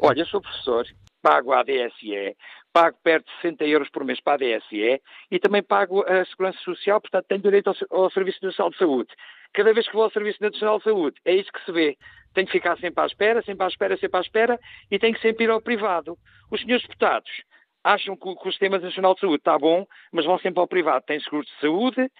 [0.00, 0.86] Olha, sou professor,
[1.28, 2.34] pago a ADSE,
[2.72, 6.58] pago perto de 60 euros por mês para a ADSE e também pago a Segurança
[6.60, 9.10] Social, portanto tenho direito ao, ao Serviço Nacional de Saúde.
[9.52, 11.98] Cada vez que vou ao Serviço Nacional de Saúde, é isso que se vê.
[12.32, 14.60] Tenho que ficar sempre à espera, sempre à espera, sempre à espera
[14.90, 16.16] e tenho que sempre ir ao privado.
[16.50, 17.30] Os senhores deputados
[17.84, 20.66] acham que o, que o Sistema Nacional de Saúde está bom, mas vão sempre ao
[20.66, 21.04] privado.
[21.04, 22.10] Tem seguros de saúde,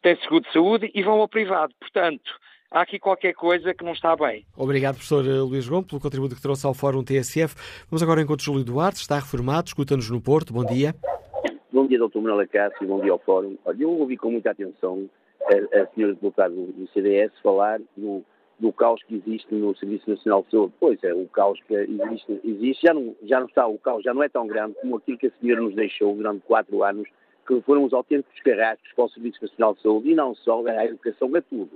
[0.00, 1.74] têm seguro de saúde e vão ao privado.
[1.78, 2.32] Portanto,
[2.72, 4.44] há aqui qualquer coisa que não está bem.
[4.56, 7.54] Obrigado, professor eh, Luís Gomes, pelo contributo que trouxe ao Fórum TSF.
[7.90, 10.52] Vamos agora ao encontro de Júlio Duarte, está reformado, escuta-nos no Porto.
[10.52, 10.94] Bom dia.
[11.72, 13.56] Bom dia, doutor Manuel Acácio, bom dia ao Fórum.
[13.64, 15.08] Olha, eu ouvi com muita atenção
[15.44, 18.24] a, a senhora deputada do CDS falar no,
[18.58, 20.72] do caos que existe no Serviço Nacional de Saúde.
[20.78, 24.14] Pois é, o caos que existe, existe já, não, já não está, o caos já
[24.14, 27.08] não é tão grande como aquilo que a senhora nos deixou durante quatro anos,
[27.46, 30.84] que foram os autênticos carrascos para o Serviço Nacional de Saúde, e não só, a
[30.84, 31.70] educação, é tudo.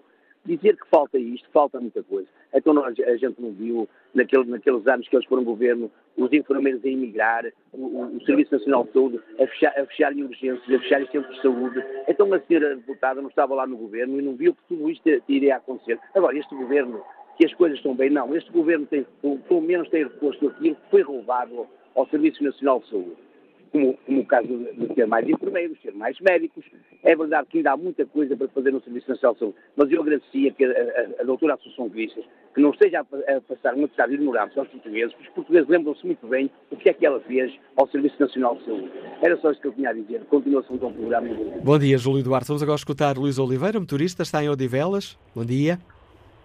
[0.46, 2.28] Dizer que falta isto, falta muita coisa.
[2.54, 6.84] Então nós, a gente não viu, naquele, naqueles anos que eles foram governo, os enfermeiros
[6.84, 10.78] a emigrar, o, o, Serviço Nacional de Saúde a fechar, a fechar em urgências, a
[10.78, 11.84] fechar em centros de saúde.
[12.08, 15.08] Então a senhora deputada não estava lá no governo e não viu que tudo isto
[15.28, 15.98] iria acontecer.
[16.14, 17.02] Agora, este governo,
[17.36, 18.34] que as coisas estão bem, não.
[18.34, 22.88] Este governo tem, pelo menos tem reposto aquilo que foi roubado ao Serviço Nacional de
[22.88, 23.25] Saúde
[23.72, 26.64] como, como, o caso de, ter mais enfermeiros, ter mais médicos.
[27.02, 29.90] É verdade que ainda há muita coisa para fazer no Serviço Nacional de Saúde, mas
[29.90, 32.24] eu agradecia que a, a, a doutora Assunção Cristas,
[32.54, 36.04] que não esteja a, a passar uma de ignorância aos portugueses, porque os portugueses lembram-se
[36.04, 38.92] muito bem o que é que ela fez ao Serviço Nacional de Saúde.
[39.22, 40.24] Era só isso que eu tinha a dizer.
[40.26, 41.28] Continuação do programa.
[41.62, 42.48] Bom dia, Júlio Duarte.
[42.48, 45.18] Vamos agora escutar Luís Oliveira, motorista, está em Odivelas.
[45.34, 45.78] Bom dia.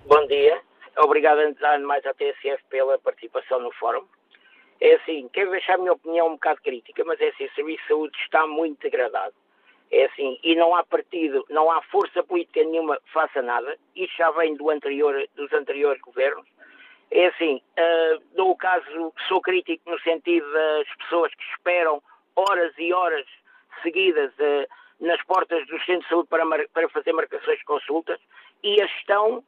[0.08, 0.60] Bom dia.
[0.98, 1.40] Obrigado,
[1.88, 4.04] mais à TSF pela participação no fórum.
[4.82, 7.84] É assim, quero deixar a minha opinião um bocado crítica, mas é assim, o Serviço
[7.84, 9.36] de Saúde está muito degradado.
[9.92, 13.78] É assim, e não há partido, não há força política nenhuma que faça nada.
[13.96, 16.48] Isto já vem do anterior, dos anteriores governos.
[17.12, 22.02] É assim, uh, dou o caso, sou crítico no sentido das pessoas que esperam
[22.36, 23.28] horas e horas
[23.84, 24.68] seguidas uh,
[25.00, 28.20] nas portas dos centros de saúde para, para fazer marcações de consultas
[28.64, 29.44] e a gestão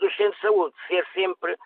[0.00, 1.56] dos centros de saúde ser sempre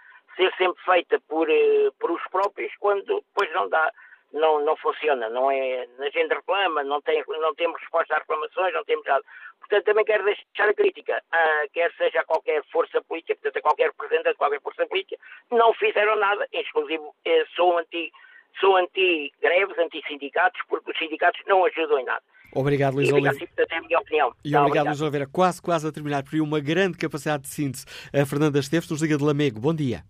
[0.41, 3.93] ser sempre feita por, eh, por os próprios quando depois não dá,
[4.33, 8.73] não, não funciona, não é, a gente reclama, não, tem, não temos resposta às reclamações,
[8.73, 9.23] não temos nada.
[9.59, 13.87] Portanto, também quero deixar a crítica, a, quer seja qualquer força política, portanto, a qualquer
[13.89, 15.17] representante de qualquer força política,
[15.51, 18.11] não fizeram nada, exclusivo, eh, sou anti
[18.59, 22.23] sou anti-greves, anti-sindicatos, porque os sindicatos não ajudam em nada.
[22.53, 23.49] Obrigado, Luís Oliveira.
[23.57, 24.29] É a minha opinião.
[24.29, 25.27] E obrigado, obrigado, Luís Oliveira.
[25.27, 27.87] Quase, quase a terminar, por uma grande capacidade de síntese.
[28.12, 29.61] A Fernanda Esteves, nos Liga de Lamego.
[29.61, 30.03] Bom dia.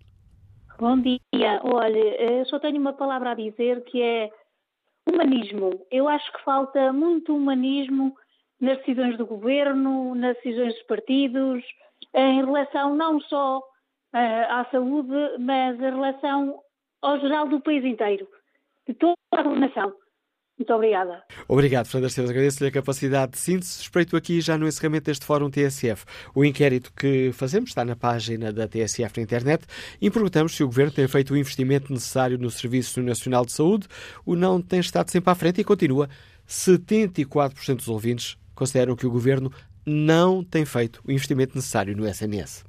[0.81, 1.61] Bom dia.
[1.62, 4.31] Olha, eu só tenho uma palavra a dizer que é
[5.07, 5.86] humanismo.
[5.90, 8.16] Eu acho que falta muito humanismo
[8.59, 11.62] nas decisões do governo, nas decisões dos partidos,
[12.15, 13.62] em relação não só uh,
[14.48, 16.59] à saúde, mas em relação
[17.02, 18.27] ao geral do país inteiro,
[18.89, 19.93] de toda a nação.
[20.60, 21.22] Muito obrigada.
[21.48, 22.30] Obrigado, Fernanda Esteves.
[22.30, 23.80] Agradeço-lhe a capacidade de síntese.
[23.80, 26.04] Espreito aqui já no encerramento deste Fórum TSF.
[26.34, 29.64] O inquérito que fazemos está na página da TSF na internet
[30.02, 33.88] e perguntamos se o Governo tem feito o investimento necessário no Serviço Nacional de Saúde.
[34.26, 36.10] O não tem estado sempre à frente e continua.
[36.46, 39.50] 74% dos ouvintes consideram que o Governo
[39.86, 42.64] não tem feito o investimento necessário no SNS.